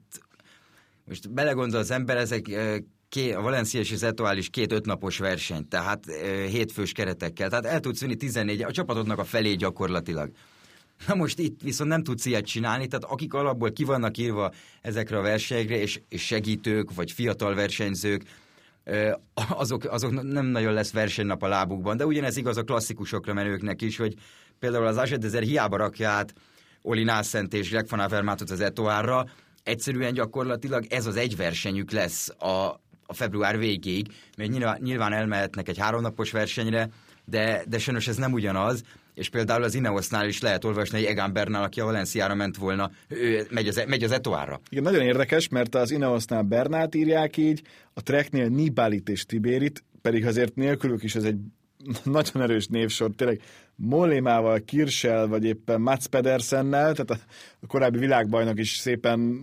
most 1.05 1.31
belegondol 1.31 1.81
az 1.81 1.91
ember, 1.91 2.17
ezek 2.17 2.51
ké, 3.11 3.33
a 3.33 3.41
Valencia 3.41 3.81
és 3.81 3.93
az 3.93 4.03
Etoile 4.03 4.39
is 4.39 4.49
két 4.49 4.73
ötnapos 4.73 5.19
verseny, 5.19 5.69
tehát 5.69 6.05
hétfős 6.49 6.93
keretekkel. 6.93 7.49
Tehát 7.49 7.67
el 7.67 7.81
tudsz 7.81 8.01
vinni 8.01 8.17
14, 8.17 8.63
a 8.63 8.71
csapatodnak 8.71 9.19
a 9.19 9.25
felé 9.25 9.55
gyakorlatilag. 9.55 10.31
Na 11.07 11.15
most 11.15 11.39
itt 11.39 11.61
viszont 11.63 11.91
nem 11.91 12.03
tudsz 12.03 12.25
ilyet 12.25 12.47
csinálni, 12.47 12.87
tehát 12.87 13.05
akik 13.05 13.35
alapból 13.35 13.73
ki 13.73 13.85
vannak 13.85 14.19
írva 14.19 14.53
ezekre 14.81 15.19
a 15.19 15.23
versenyekre, 15.23 15.81
és, 15.81 16.01
és 16.09 16.27
segítők, 16.27 16.95
vagy 16.95 17.13
fiatal 17.13 17.55
versenyzők, 17.55 18.23
azok, 19.35 19.85
azok 19.85 20.23
nem 20.23 20.47
nagyon 20.47 20.73
lesz 20.73 20.93
versenynap 20.93 21.43
a 21.43 21.49
lábukban, 21.49 21.97
de 21.97 22.07
ugyanez 22.07 22.37
igaz 22.37 22.57
a 22.57 22.63
klasszikusokra 22.63 23.33
menőknek 23.33 23.83
is, 23.83 23.97
hogy 23.97 24.15
például 24.59 24.87
az 24.87 24.97
Azedezer 24.97 25.43
hiába 25.43 25.77
rakja 25.77 26.09
át 26.09 26.35
Oli 26.83 27.03
Nászent 27.03 27.55
és 27.55 27.71
Jack 27.71 27.91
van 27.91 28.01
Avermátot 28.01 28.51
az 28.51 28.61
Etoárra, 28.61 29.27
egyszerűen 29.63 30.13
gyakorlatilag 30.13 30.87
ez 30.89 31.07
az 31.07 31.17
egy 31.17 31.37
versenyük 31.37 31.91
lesz 31.91 32.29
a, 32.29 32.81
a 33.11 33.15
február 33.15 33.59
végéig, 33.59 34.07
mert 34.37 34.81
nyilván, 34.81 35.13
elmehetnek 35.13 35.69
egy 35.69 35.79
háromnapos 35.79 36.31
versenyre, 36.31 36.89
de, 37.25 37.63
de 37.69 37.79
sajnos 37.79 38.09
ez 38.09 38.17
nem 38.17 38.33
ugyanaz, 38.33 38.83
és 39.15 39.29
például 39.29 39.63
az 39.63 39.75
Ineosnál 39.75 40.29
is 40.29 40.41
lehet 40.41 40.65
olvasni, 40.65 40.99
hogy 40.99 41.07
Egan 41.07 41.33
Bernal, 41.33 41.63
aki 41.63 41.81
a 41.81 41.85
Valenciára 41.85 42.35
ment 42.35 42.57
volna, 42.57 42.91
ő 43.09 43.47
megy 43.51 43.69
az, 43.69 43.83
megy 43.87 44.03
az 44.03 44.11
Etoára. 44.11 44.61
Igen, 44.69 44.83
nagyon 44.83 45.01
érdekes, 45.03 45.49
mert 45.49 45.75
az 45.75 45.91
Ineosnál 45.91 46.43
Bernát 46.43 46.95
írják 46.95 47.37
így, 47.37 47.63
a 47.95 48.03
Treknél 48.03 48.49
Nibalit 48.49 49.09
és 49.09 49.25
Tibérit, 49.25 49.85
pedig 50.03 50.27
azért 50.27 50.55
nélkülük 50.55 51.03
is 51.03 51.15
ez 51.15 51.25
egy 51.25 51.39
nagyon 52.05 52.43
erős 52.43 52.67
névsor, 52.67 53.11
tényleg 53.17 53.41
Molémával, 53.75 54.61
Kirsel, 54.65 55.27
vagy 55.27 55.45
éppen 55.45 55.81
Mats 55.81 56.07
Pedersennel, 56.07 56.95
tehát 56.95 57.23
a 57.61 57.67
korábbi 57.67 57.99
világbajnok 57.99 58.59
is 58.59 58.71
szépen 58.71 59.41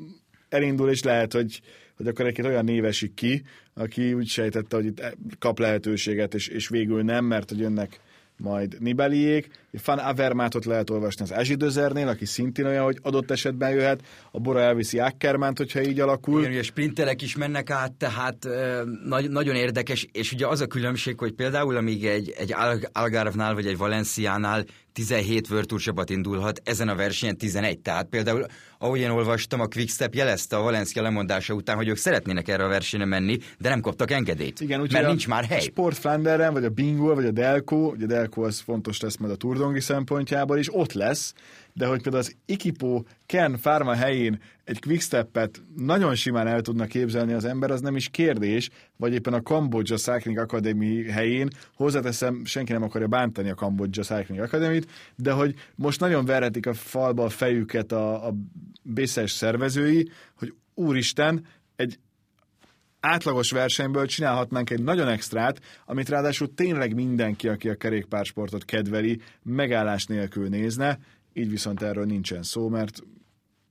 elindul, 0.49 0.89
és 0.89 1.03
lehet, 1.03 1.33
hogy 1.33 1.61
hogy 1.97 2.07
akkor 2.07 2.25
egy 2.25 2.41
olyan 2.41 2.65
névesik 2.65 3.13
ki, 3.13 3.43
aki 3.73 4.13
úgy 4.13 4.27
sejtette, 4.27 4.75
hogy 4.75 4.85
itt 4.85 5.01
kap 5.39 5.59
lehetőséget, 5.59 6.33
és, 6.33 6.47
és 6.47 6.67
végül 6.67 7.03
nem, 7.03 7.25
mert 7.25 7.49
hogy 7.49 7.59
jönnek 7.59 7.99
majd 8.37 8.77
Nibeliék. 8.79 9.49
Fan 9.73 9.97
Avermátot 9.97 10.65
lehet 10.65 10.89
olvasni 10.89 11.23
az 11.23 11.31
Ezsidözernél, 11.31 12.07
aki 12.07 12.25
szintén 12.25 12.65
olyan, 12.65 12.83
hogy 12.83 12.99
adott 13.01 13.31
esetben 13.31 13.69
jöhet. 13.69 14.01
A 14.31 14.39
Bora 14.39 14.59
elviszi 14.59 14.99
Ackermánt, 14.99 15.57
hogyha 15.57 15.81
így 15.81 15.99
alakul. 15.99 16.39
Igen, 16.39 16.51
ugye 16.51 16.63
sprinterek 16.63 17.21
is 17.21 17.35
mennek 17.35 17.69
át, 17.69 17.91
tehát 17.91 18.45
e, 18.45 18.83
nagy, 19.05 19.29
nagyon 19.29 19.55
érdekes, 19.55 20.07
és 20.11 20.31
ugye 20.31 20.47
az 20.47 20.61
a 20.61 20.67
különbség, 20.67 21.19
hogy 21.19 21.31
például 21.31 21.75
amíg 21.75 22.05
egy, 22.05 22.33
egy 22.37 22.55
Algarve-nál 22.91 23.53
vagy 23.53 23.67
egy 23.67 23.77
Valenciánál 23.77 24.65
17 24.97 25.49
World 25.49 25.67
Tour 25.67 25.81
csapat 25.81 26.09
indulhat, 26.09 26.61
ezen 26.63 26.87
a 26.87 26.95
versenyen 26.95 27.37
11. 27.37 27.79
Tehát 27.79 28.05
például, 28.05 28.45
ahogy 28.77 28.99
én 28.99 29.09
olvastam, 29.09 29.59
a 29.59 29.67
Quickstep 29.67 30.13
jelezte 30.13 30.55
a 30.55 30.61
Valencia 30.61 31.01
lemondása 31.01 31.53
után, 31.53 31.75
hogy 31.75 31.87
ők 31.87 31.97
szeretnének 31.97 32.47
erre 32.47 32.63
a 32.63 32.67
versenyre 32.67 33.05
menni, 33.05 33.37
de 33.59 33.69
nem 33.69 33.81
kaptak 33.81 34.11
engedélyt, 34.11 34.61
Igen, 34.61 34.87
mert 34.91 35.07
nincs 35.07 35.27
már 35.27 35.43
hely. 35.43 35.57
A 35.57 35.61
Sport 35.61 35.97
Flanderen, 35.97 36.53
vagy 36.53 36.65
a 36.65 36.69
Bingo, 36.69 37.15
vagy 37.15 37.25
a 37.25 37.31
Delco, 37.31 37.75
ugye 37.75 38.03
a 38.03 38.07
Delco 38.07 38.41
az 38.41 38.59
fontos 38.59 39.01
lesz 39.01 39.17
majd 39.17 39.31
a 39.31 39.35
Turdongi 39.67 39.93
szempontjából, 39.93 40.57
és 40.57 40.75
ott 40.75 40.93
lesz, 40.93 41.33
de 41.73 41.85
hogy 41.85 42.01
például 42.01 42.23
az 42.23 42.35
Ikipo 42.45 43.03
Ken 43.25 43.57
Pharma 43.61 43.93
helyén 43.93 44.41
egy 44.63 44.79
quickstep 44.79 45.49
nagyon 45.75 46.15
simán 46.15 46.47
el 46.47 46.61
tudna 46.61 46.85
képzelni 46.85 47.33
az 47.33 47.45
ember, 47.45 47.71
az 47.71 47.81
nem 47.81 47.95
is 47.95 48.09
kérdés, 48.09 48.69
vagy 48.97 49.13
éppen 49.13 49.33
a 49.33 49.41
Kambodzsa 49.41 49.95
Cycling 49.95 50.37
Academy 50.37 51.03
helyén, 51.09 51.49
hozzáteszem, 51.75 52.45
senki 52.45 52.71
nem 52.71 52.83
akarja 52.83 53.07
bántani 53.07 53.49
a 53.49 53.55
Kambodzsa 53.55 54.01
Cycling 54.01 54.41
academy 54.41 54.81
de 55.15 55.31
hogy 55.31 55.55
most 55.75 55.99
nagyon 55.99 56.25
verhetik 56.25 56.65
a 56.65 56.73
falba 56.73 57.23
a 57.23 57.29
fejüket 57.29 57.91
a, 57.91 58.27
a 58.27 58.33
szervezői, 59.25 60.09
hogy 60.37 60.53
úristen, 60.73 61.45
egy 61.75 61.99
átlagos 63.07 63.51
versenyből 63.51 64.05
csinálhatnánk 64.05 64.69
egy 64.69 64.83
nagyon 64.83 65.07
extrát, 65.07 65.61
amit 65.85 66.09
ráadásul 66.09 66.53
tényleg 66.53 66.93
mindenki, 66.93 67.47
aki 67.47 67.69
a 67.69 67.75
kerékpársportot 67.75 68.65
kedveli, 68.65 69.21
megállás 69.43 70.05
nélkül 70.05 70.47
nézne, 70.47 70.99
így 71.33 71.49
viszont 71.49 71.81
erről 71.81 72.05
nincsen 72.05 72.43
szó, 72.43 72.69
mert 72.69 73.01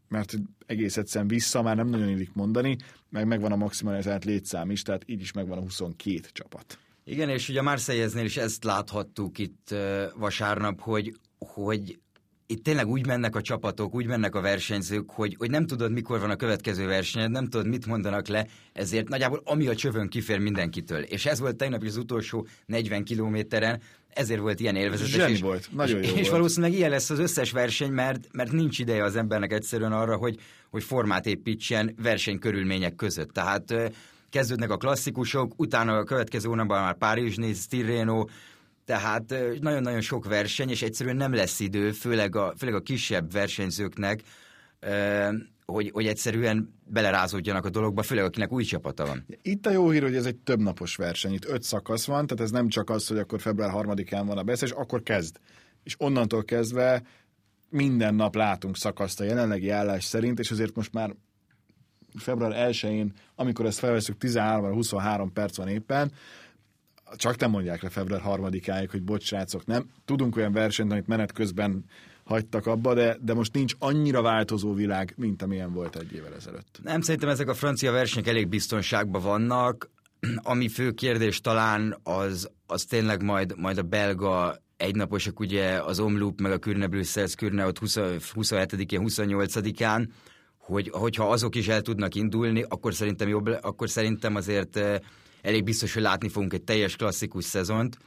mert 0.08 0.34
egész 0.66 0.96
egyszerűen 0.96 1.28
vissza 1.28 1.62
már 1.62 1.76
nem 1.76 1.88
nagyon 1.88 2.08
illik 2.08 2.32
mondani, 2.32 2.76
meg 3.10 3.26
megvan 3.26 3.52
a 3.52 3.56
maximalizált 3.56 4.24
létszám 4.24 4.70
is, 4.70 4.82
tehát 4.82 5.02
így 5.06 5.20
is 5.20 5.32
megvan 5.32 5.58
a 5.58 5.60
22 5.60 6.20
csapat. 6.32 6.78
Igen, 7.04 7.28
és 7.28 7.48
ugye 7.48 7.58
a 7.58 7.62
Marseilleznél 7.62 8.24
is 8.24 8.36
ezt 8.36 8.64
láthattuk 8.64 9.38
itt 9.38 9.74
vasárnap, 10.14 10.80
hogy, 10.80 11.16
hogy 11.38 11.98
itt 12.46 12.64
tényleg 12.64 12.88
úgy 12.88 13.06
mennek 13.06 13.36
a 13.36 13.40
csapatok, 13.40 13.94
úgy 13.94 14.06
mennek 14.06 14.34
a 14.34 14.40
versenyzők, 14.40 15.10
hogy, 15.10 15.34
hogy 15.38 15.50
nem 15.50 15.66
tudod, 15.66 15.92
mikor 15.92 16.20
van 16.20 16.30
a 16.30 16.36
következő 16.36 16.86
versenyed, 16.86 17.30
nem 17.30 17.48
tudod, 17.48 17.66
mit 17.66 17.86
mondanak 17.86 18.28
le, 18.28 18.46
ezért 18.72 19.08
nagyjából 19.08 19.40
ami 19.44 19.66
a 19.66 19.74
csövön 19.74 20.08
kifér 20.08 20.38
mindenkitől. 20.38 21.02
És 21.02 21.26
ez 21.26 21.40
volt 21.40 21.56
tegnap 21.56 21.82
is 21.82 21.88
az 21.88 21.96
utolsó 21.96 22.46
40 22.66 23.04
kilométeren, 23.04 23.80
ezért 24.08 24.40
volt 24.40 24.60
ilyen 24.60 24.76
élvezetes. 24.76 25.12
Zseni 25.12 25.32
és, 25.32 25.40
volt, 25.40 25.68
nagyon 25.72 26.02
és, 26.02 26.08
jó 26.08 26.14
És 26.14 26.20
volt. 26.20 26.30
valószínűleg 26.30 26.74
ilyen 26.74 26.90
lesz 26.90 27.10
az 27.10 27.18
összes 27.18 27.50
verseny, 27.50 27.90
mert, 27.90 28.28
mert 28.32 28.52
nincs 28.52 28.78
ideje 28.78 29.04
az 29.04 29.16
embernek 29.16 29.52
egyszerűen 29.52 29.92
arra, 29.92 30.16
hogy, 30.16 30.36
hogy 30.70 30.82
formát 30.82 31.26
építsen 31.26 31.94
versenykörülmények 32.02 32.94
között. 32.94 33.30
Tehát 33.30 33.74
kezdődnek 34.30 34.70
a 34.70 34.76
klasszikusok, 34.76 35.52
utána 35.56 35.96
a 35.96 36.04
következő 36.04 36.48
hónapban 36.48 36.82
már 36.82 36.96
Párizs, 36.96 37.66
Tirreno, 37.68 38.24
tehát 38.86 39.34
nagyon-nagyon 39.60 40.00
sok 40.00 40.26
verseny, 40.26 40.70
és 40.70 40.82
egyszerűen 40.82 41.16
nem 41.16 41.34
lesz 41.34 41.60
idő, 41.60 41.92
főleg 41.92 42.36
a, 42.36 42.54
főleg 42.58 42.74
a 42.74 42.80
kisebb 42.80 43.32
versenyzőknek, 43.32 44.22
hogy, 45.64 45.90
hogy 45.92 46.06
egyszerűen 46.06 46.74
belerázódjanak 46.84 47.64
a 47.64 47.70
dologba, 47.70 48.02
főleg 48.02 48.24
akinek 48.24 48.52
új 48.52 48.64
csapata 48.64 49.06
van. 49.06 49.26
Itt 49.42 49.66
a 49.66 49.70
jó 49.70 49.90
hír, 49.90 50.02
hogy 50.02 50.16
ez 50.16 50.26
egy 50.26 50.36
több 50.36 50.60
napos 50.60 50.96
verseny, 50.96 51.32
itt 51.32 51.44
öt 51.44 51.62
szakasz 51.62 52.06
van, 52.06 52.26
tehát 52.26 52.44
ez 52.44 52.50
nem 52.50 52.68
csak 52.68 52.90
az, 52.90 53.06
hogy 53.06 53.18
akkor 53.18 53.40
február 53.40 53.70
harmadikán 53.70 54.26
van 54.26 54.38
a 54.38 54.42
beszélés, 54.42 54.74
akkor 54.74 55.02
kezd. 55.02 55.36
És 55.82 55.94
onnantól 55.98 56.44
kezdve 56.44 57.02
minden 57.70 58.14
nap 58.14 58.34
látunk 58.34 58.76
szakaszt 58.76 59.20
a 59.20 59.24
jelenlegi 59.24 59.70
állás 59.70 60.04
szerint, 60.04 60.38
és 60.38 60.50
azért 60.50 60.76
most 60.76 60.92
már 60.92 61.14
február 62.18 62.70
1-én, 62.70 63.12
amikor 63.34 63.66
ezt 63.66 63.78
felveszünk, 63.78 64.18
13-23 64.20 65.28
perc 65.32 65.56
van 65.56 65.68
éppen, 65.68 66.12
csak 67.16 67.38
nem 67.38 67.50
mondják 67.50 67.82
le 67.82 67.88
február 67.88 68.20
harmadikáig, 68.20 68.90
hogy 68.90 69.02
bocs, 69.02 69.24
srácok, 69.24 69.66
nem. 69.66 69.90
Tudunk 70.04 70.36
olyan 70.36 70.52
versenyt, 70.52 70.92
amit 70.92 71.06
menet 71.06 71.32
közben 71.32 71.84
hagytak 72.24 72.66
abba, 72.66 72.94
de, 72.94 73.16
de 73.20 73.34
most 73.34 73.52
nincs 73.52 73.74
annyira 73.78 74.22
változó 74.22 74.74
világ, 74.74 75.14
mint 75.16 75.42
amilyen 75.42 75.72
volt 75.72 75.96
egy 75.96 76.12
évvel 76.12 76.34
ezelőtt. 76.34 76.80
Nem, 76.82 77.00
szerintem 77.00 77.28
ezek 77.28 77.48
a 77.48 77.54
francia 77.54 77.92
versenyek 77.92 78.28
elég 78.28 78.48
biztonságban 78.48 79.22
vannak. 79.22 79.90
Ami 80.42 80.68
fő 80.68 80.90
kérdés 80.90 81.40
talán 81.40 81.98
az, 82.02 82.50
az 82.66 82.84
tényleg 82.84 83.22
majd, 83.22 83.54
majd 83.56 83.78
a 83.78 83.82
belga 83.82 84.56
egynaposok, 84.76 85.40
ugye 85.40 85.82
az 85.82 86.00
Omloop 86.00 86.40
meg 86.40 86.52
a 86.52 86.58
Kürne 86.58 86.86
Brüsszel, 86.86 87.26
Kürne 87.36 87.66
ott 87.66 87.78
20, 87.78 87.96
27-én, 87.98 89.02
28-án, 89.04 90.08
hogy, 90.58 90.90
hogyha 90.92 91.30
azok 91.30 91.54
is 91.54 91.68
el 91.68 91.80
tudnak 91.80 92.14
indulni, 92.14 92.64
akkor 92.68 92.94
szerintem 92.94 93.28
jobb, 93.28 93.46
akkor 93.60 93.90
szerintem 93.90 94.34
azért 94.34 94.76
eh, 94.76 94.98
elég 95.46 95.64
biztos, 95.64 95.94
hogy 95.94 96.02
látni 96.02 96.28
fogunk 96.28 96.52
egy 96.52 96.62
teljes 96.62 96.96
klasszikus 96.96 97.44
szezont. 97.44 97.98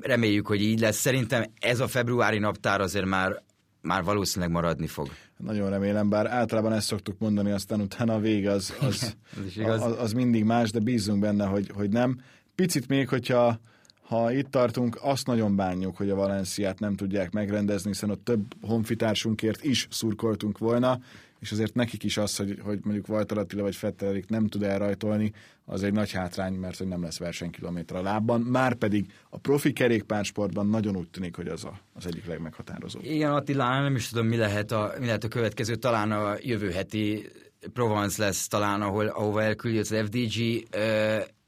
Reméljük, 0.00 0.46
hogy 0.46 0.62
így 0.62 0.80
lesz. 0.80 0.96
Szerintem 0.96 1.44
ez 1.60 1.80
a 1.80 1.86
februári 1.86 2.38
naptár 2.38 2.80
azért 2.80 3.04
már, 3.04 3.42
már 3.80 4.04
valószínűleg 4.04 4.54
maradni 4.54 4.86
fog. 4.86 5.08
Nagyon 5.36 5.70
remélem, 5.70 6.08
bár 6.08 6.26
általában 6.26 6.72
ezt 6.72 6.86
szoktuk 6.86 7.18
mondani, 7.18 7.50
aztán 7.50 7.80
utána 7.80 8.14
a 8.14 8.18
vég 8.18 8.48
az, 8.48 8.74
az, 8.80 9.16
az, 9.64 9.82
az, 9.82 9.98
az 9.98 10.12
mindig 10.12 10.44
más, 10.44 10.70
de 10.70 10.78
bízunk 10.78 11.20
benne, 11.20 11.44
hogy, 11.44 11.70
hogy 11.74 11.90
nem. 11.90 12.20
Picit 12.54 12.88
még, 12.88 13.08
hogyha 13.08 13.60
ha 14.02 14.32
itt 14.32 14.50
tartunk, 14.50 14.98
azt 15.02 15.26
nagyon 15.26 15.56
bánjuk, 15.56 15.96
hogy 15.96 16.10
a 16.10 16.14
Valenciát 16.14 16.78
nem 16.78 16.94
tudják 16.94 17.32
megrendezni, 17.32 17.90
hiszen 17.90 18.10
ott 18.10 18.24
több 18.24 18.44
honfitársunkért 18.60 19.64
is 19.64 19.86
szurkoltunk 19.90 20.58
volna, 20.58 20.98
és 21.38 21.52
azért 21.52 21.74
nekik 21.74 22.04
is 22.04 22.16
az, 22.16 22.36
hogy, 22.36 22.58
hogy 22.62 22.78
mondjuk 22.82 23.06
Vajtar 23.06 23.38
Attila 23.38 23.62
vagy 23.62 23.76
Fettelik 23.76 24.28
nem 24.28 24.46
tud 24.46 24.62
elrajtolni, 24.62 25.32
az 25.64 25.82
egy 25.82 25.92
nagy 25.92 26.12
hátrány, 26.12 26.54
mert 26.54 26.78
hogy 26.78 26.86
nem 26.86 27.02
lesz 27.02 27.18
versenykilométer 27.18 27.96
a 27.96 28.02
lábban, 28.02 28.40
már 28.40 28.74
pedig 28.74 29.12
a 29.30 29.38
profi 29.38 29.72
kerékpársportban 29.72 30.66
nagyon 30.66 30.96
úgy 30.96 31.10
tűnik, 31.10 31.36
hogy 31.36 31.48
az 31.48 31.64
a, 31.64 31.80
az 31.94 32.06
egyik 32.06 32.26
legmeghatározóbb. 32.26 33.04
Igen, 33.04 33.32
Attila, 33.32 33.80
nem 33.80 33.94
is 33.94 34.08
tudom, 34.08 34.26
mi 34.26 34.36
lehet, 34.36 34.72
a, 34.72 34.94
mi 34.98 35.06
lehet 35.06 35.24
a 35.24 35.28
következő, 35.28 35.74
talán 35.74 36.12
a 36.12 36.34
jövő 36.40 36.70
heti 36.70 37.30
Provence 37.72 38.22
lesz 38.22 38.48
talán, 38.48 38.82
ahol, 38.82 39.06
ahova 39.06 39.42
elküldi 39.42 39.78
az 39.78 39.94
FDG. 40.04 40.66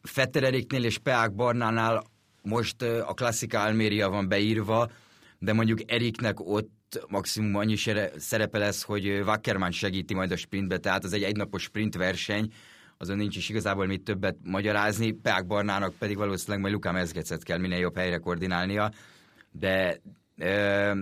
Fetter 0.02 0.44
Eriknél 0.44 0.84
és 0.84 0.98
Peák 0.98 1.34
Barnánál 1.34 2.04
most 2.42 2.82
a 2.82 3.12
klasszika 3.14 3.60
Alméria 3.62 4.08
van 4.08 4.28
beírva, 4.28 4.90
de 5.38 5.52
mondjuk 5.52 5.92
Eriknek 5.92 6.40
ott 6.40 6.70
maximum 7.08 7.54
annyi 7.54 7.76
szerepe 8.16 8.58
lesz, 8.58 8.82
hogy 8.82 9.06
Wackermann 9.06 9.70
segíti 9.70 10.14
majd 10.14 10.30
a 10.30 10.36
sprintbe, 10.36 10.78
tehát 10.78 11.04
az 11.04 11.12
egy 11.12 11.22
egynapos 11.22 11.62
sprint 11.62 11.94
verseny, 11.96 12.52
azon 12.98 13.16
nincs 13.16 13.36
is 13.36 13.48
igazából 13.48 13.86
mit 13.86 14.02
többet 14.02 14.36
magyarázni, 14.42 15.10
Peák 15.10 15.46
Barnának 15.46 15.94
pedig 15.98 16.16
valószínűleg 16.16 16.60
majd 16.60 16.72
Luká 16.72 16.90
Mezgecet 16.90 17.42
kell 17.42 17.58
minél 17.58 17.78
jobb 17.78 17.96
helyre 17.96 18.18
koordinálnia, 18.18 18.92
de 19.50 20.00
ö, 20.36 20.92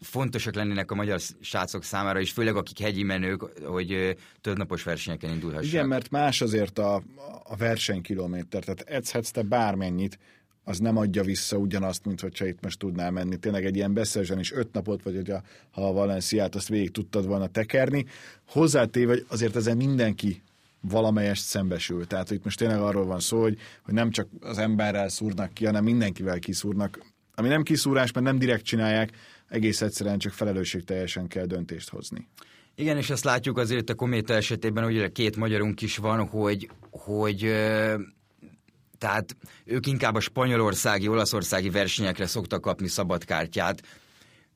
fontosak 0.00 0.54
lennének 0.54 0.90
a 0.90 0.94
magyar 0.94 1.20
srácok 1.40 1.84
számára, 1.84 2.20
és 2.20 2.32
főleg 2.32 2.56
akik 2.56 2.78
hegyi 2.78 3.02
menők, 3.02 3.42
hogy 3.64 4.16
több 4.40 4.56
napos 4.56 4.82
versenyeken 4.82 5.30
indulhassanak. 5.30 5.72
Igen, 5.72 5.86
mert 5.86 6.10
más 6.10 6.40
azért 6.40 6.78
a, 6.78 7.02
a 7.44 7.56
versenykilométer, 7.56 8.64
tehát 8.64 8.80
edzhetsz 8.80 9.30
te 9.30 9.42
bármennyit, 9.42 10.18
az 10.64 10.78
nem 10.78 10.96
adja 10.96 11.22
vissza 11.22 11.56
ugyanazt, 11.56 12.04
mint 12.04 12.20
hogyha 12.20 12.46
itt 12.46 12.62
most 12.62 12.78
tudnál 12.78 13.10
menni. 13.10 13.36
Tényleg 13.36 13.64
egy 13.64 13.76
ilyen 13.76 13.92
beszélzen 13.92 14.38
is 14.38 14.52
öt 14.52 14.72
napot, 14.72 15.02
vagy 15.02 15.14
hogy 15.14 15.30
a, 15.30 15.42
ha 15.70 15.88
a 15.88 15.92
Valenciát 15.92 16.54
azt 16.54 16.68
végig 16.68 16.90
tudtad 16.90 17.26
volna 17.26 17.46
tekerni. 17.46 18.04
Hozzátéve, 18.48 19.12
hogy 19.12 19.26
azért 19.28 19.56
ezen 19.56 19.76
mindenki 19.76 20.42
valamelyest 20.80 21.42
szembesül. 21.42 22.06
Tehát 22.06 22.30
itt 22.30 22.44
most 22.44 22.58
tényleg 22.58 22.80
arról 22.80 23.04
van 23.04 23.20
szó, 23.20 23.40
hogy, 23.40 23.58
hogy 23.82 23.94
nem 23.94 24.10
csak 24.10 24.28
az 24.40 24.58
emberrel 24.58 25.08
szúrnak 25.08 25.54
ki, 25.54 25.64
hanem 25.64 25.84
mindenkivel 25.84 26.38
kiszúrnak. 26.38 27.02
Ami 27.34 27.48
nem 27.48 27.62
kiszúrás, 27.62 28.12
mert 28.12 28.26
nem 28.26 28.38
direkt 28.38 28.64
csinálják, 28.64 29.10
egész 29.48 29.80
egyszerűen 29.80 30.18
csak 30.18 30.32
felelősségteljesen 30.32 31.26
kell 31.28 31.44
döntést 31.44 31.88
hozni. 31.88 32.28
Igen, 32.74 32.96
és 32.96 33.10
ezt 33.10 33.24
látjuk 33.24 33.58
azért 33.58 33.90
a 33.90 33.94
Kométa 33.94 34.34
esetében, 34.34 34.84
hogy 34.84 35.12
két 35.12 35.36
magyarunk 35.36 35.82
is 35.82 35.96
van, 35.96 36.26
hogy, 36.26 36.70
hogy 36.90 37.52
tehát 39.04 39.36
ők 39.64 39.86
inkább 39.86 40.14
a 40.14 40.20
spanyolországi, 40.20 41.08
olaszországi 41.08 41.70
versenyekre 41.70 42.26
szoktak 42.26 42.60
kapni 42.60 42.88
szabadkártyát, 42.88 43.82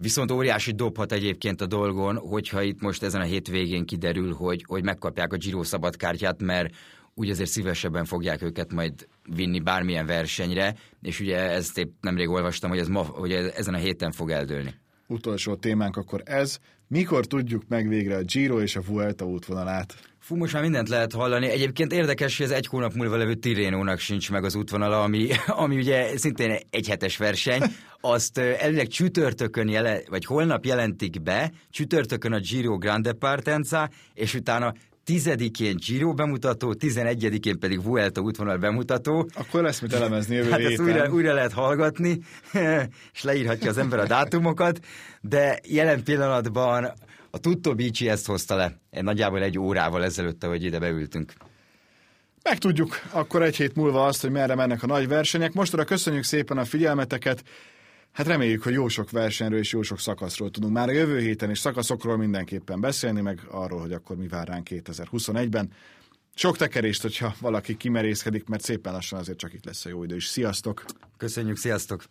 Viszont 0.01 0.31
óriási 0.31 0.73
dobhat 0.73 1.13
egyébként 1.13 1.61
a 1.61 1.67
dolgon, 1.67 2.17
hogyha 2.17 2.63
itt 2.63 2.81
most 2.81 3.03
ezen 3.03 3.21
a 3.21 3.25
hétvégén 3.25 3.85
kiderül, 3.85 4.35
hogy, 4.35 4.65
hogy 4.67 4.85
megkapják 4.85 5.33
a 5.33 5.37
Giro 5.37 5.63
szabadkártyát, 5.63 6.43
mert 6.43 6.75
úgy 7.15 7.31
azért 7.31 7.51
szívesebben 7.51 8.05
fogják 8.05 8.43
őket 8.43 8.73
majd 8.73 9.09
vinni 9.35 9.61
bármilyen 9.61 10.07
versenyre, 10.07 10.75
és 11.03 11.21
ugye 11.21 11.37
ezt 11.37 11.79
épp 11.79 11.93
nemrég 12.01 12.29
olvastam, 12.29 12.71
hogy 12.71 12.79
ez 12.79 12.89
ma, 12.89 13.03
hogy 13.03 13.33
ezen 13.33 13.75
a 13.75 13.79
héten 13.79 14.13
fog 14.13 14.31
eldőlni. 14.31 14.75
Utolsó 15.07 15.55
témánk 15.55 15.97
akkor 15.97 16.23
ez. 16.25 16.59
Mikor 16.89 17.27
tudjuk 17.27 17.63
meg 17.69 17.89
végre 17.89 18.17
a 18.17 18.23
Giro 18.23 18.61
és 18.61 18.77
a 18.77 18.83
Vuelta 18.87 19.27
útvonalát? 19.27 19.95
Fú, 20.29 20.37
most 20.37 20.53
már 20.53 20.63
mindent 20.63 20.89
lehet 20.89 21.13
hallani. 21.13 21.49
Egyébként 21.49 21.93
érdekes, 21.93 22.37
hogy 22.37 22.47
az 22.47 22.53
egy 22.53 22.67
hónap 22.67 22.95
múlva 22.95 23.17
levő 23.17 23.35
Tirénónak 23.35 23.99
sincs 23.99 24.31
meg 24.31 24.45
az 24.45 24.55
útvonala, 24.55 25.03
ami, 25.03 25.29
ami 25.47 25.77
ugye 25.77 26.19
szintén 26.19 26.59
egy 26.71 26.89
hetes 26.89 27.17
verseny. 27.17 27.63
Azt 28.01 28.39
elvileg 28.39 28.87
csütörtökön, 28.87 29.69
jele, 29.69 30.01
vagy 30.09 30.25
holnap 30.25 30.65
jelentik 30.65 31.23
be, 31.23 31.53
csütörtökön 31.71 32.33
a 32.33 32.39
Giro 32.39 32.79
Grande 32.79 33.13
Partenza, 33.13 33.89
és 34.15 34.35
utána 34.35 34.73
tizedikén 35.05 35.77
Giro 35.87 36.15
bemutató, 36.15 36.75
tizenegyedikén 36.75 37.59
pedig 37.59 37.83
Vuelta 37.83 38.21
útvonal 38.21 38.57
bemutató. 38.57 39.29
Akkor 39.35 39.63
lesz 39.63 39.81
mit 39.81 39.93
elemezni 39.93 40.35
jövő 40.35 40.51
hát 40.51 40.61
ezt 40.61 40.81
újra, 40.81 41.11
újra 41.11 41.33
lehet 41.33 41.53
hallgatni, 41.53 42.19
és 43.15 43.23
leírhatja 43.23 43.71
az 43.71 43.79
ember 43.79 43.99
a 43.99 44.07
dátumokat, 44.07 44.81
de 45.21 45.59
jelen 45.67 46.05
pillanatban 46.05 46.93
a 47.31 47.39
Tutto 47.39 47.75
Bici 47.75 48.09
ezt 48.09 48.27
hozta 48.27 48.57
le, 48.57 48.81
nagyjából 48.91 49.43
egy 49.43 49.59
órával 49.59 50.05
ezelőtt, 50.05 50.45
ahogy 50.45 50.65
ide 50.65 50.79
beültünk. 50.79 51.33
Megtudjuk 52.43 53.01
akkor 53.11 53.43
egy 53.43 53.57
hét 53.57 53.75
múlva 53.75 54.07
azt, 54.07 54.21
hogy 54.21 54.31
merre 54.31 54.55
mennek 54.55 54.83
a 54.83 54.87
nagy 54.87 55.09
versenyek. 55.09 55.53
Mostra 55.53 55.85
köszönjük 55.85 56.25
szépen 56.25 56.59
a 56.59 56.65
figyelmeteket. 56.65 57.43
Hát 58.13 58.27
reméljük, 58.27 58.63
hogy 58.63 58.73
jó 58.73 58.89
sok 58.89 59.11
versenyről 59.11 59.59
és 59.59 59.73
jó 59.73 59.83
sok 59.83 60.01
szakaszról 60.01 60.51
tudunk 60.51 60.73
már 60.73 60.89
a 60.89 60.93
jövő 60.93 61.19
héten 61.19 61.51
és 61.51 61.59
szakaszokról 61.59 62.17
mindenképpen 62.17 62.81
beszélni, 62.81 63.21
meg 63.21 63.41
arról, 63.51 63.81
hogy 63.81 63.93
akkor 63.93 64.17
mi 64.17 64.29
vár 64.29 64.49
ránk 64.49 64.67
2021-ben. 64.71 65.73
Sok 66.35 66.57
tekerést, 66.57 67.03
hogyha 67.03 67.35
valaki 67.41 67.77
kimerészkedik, 67.77 68.47
mert 68.47 68.63
szépen 68.63 68.93
lassan 68.93 69.19
azért 69.19 69.39
csak 69.39 69.53
itt 69.53 69.65
lesz 69.65 69.85
a 69.85 69.89
jó 69.89 70.05
idő 70.05 70.17
is. 70.17 70.27
Sziasztok! 70.27 70.85
Köszönjük, 71.17 71.57
sziasztok! 71.57 72.05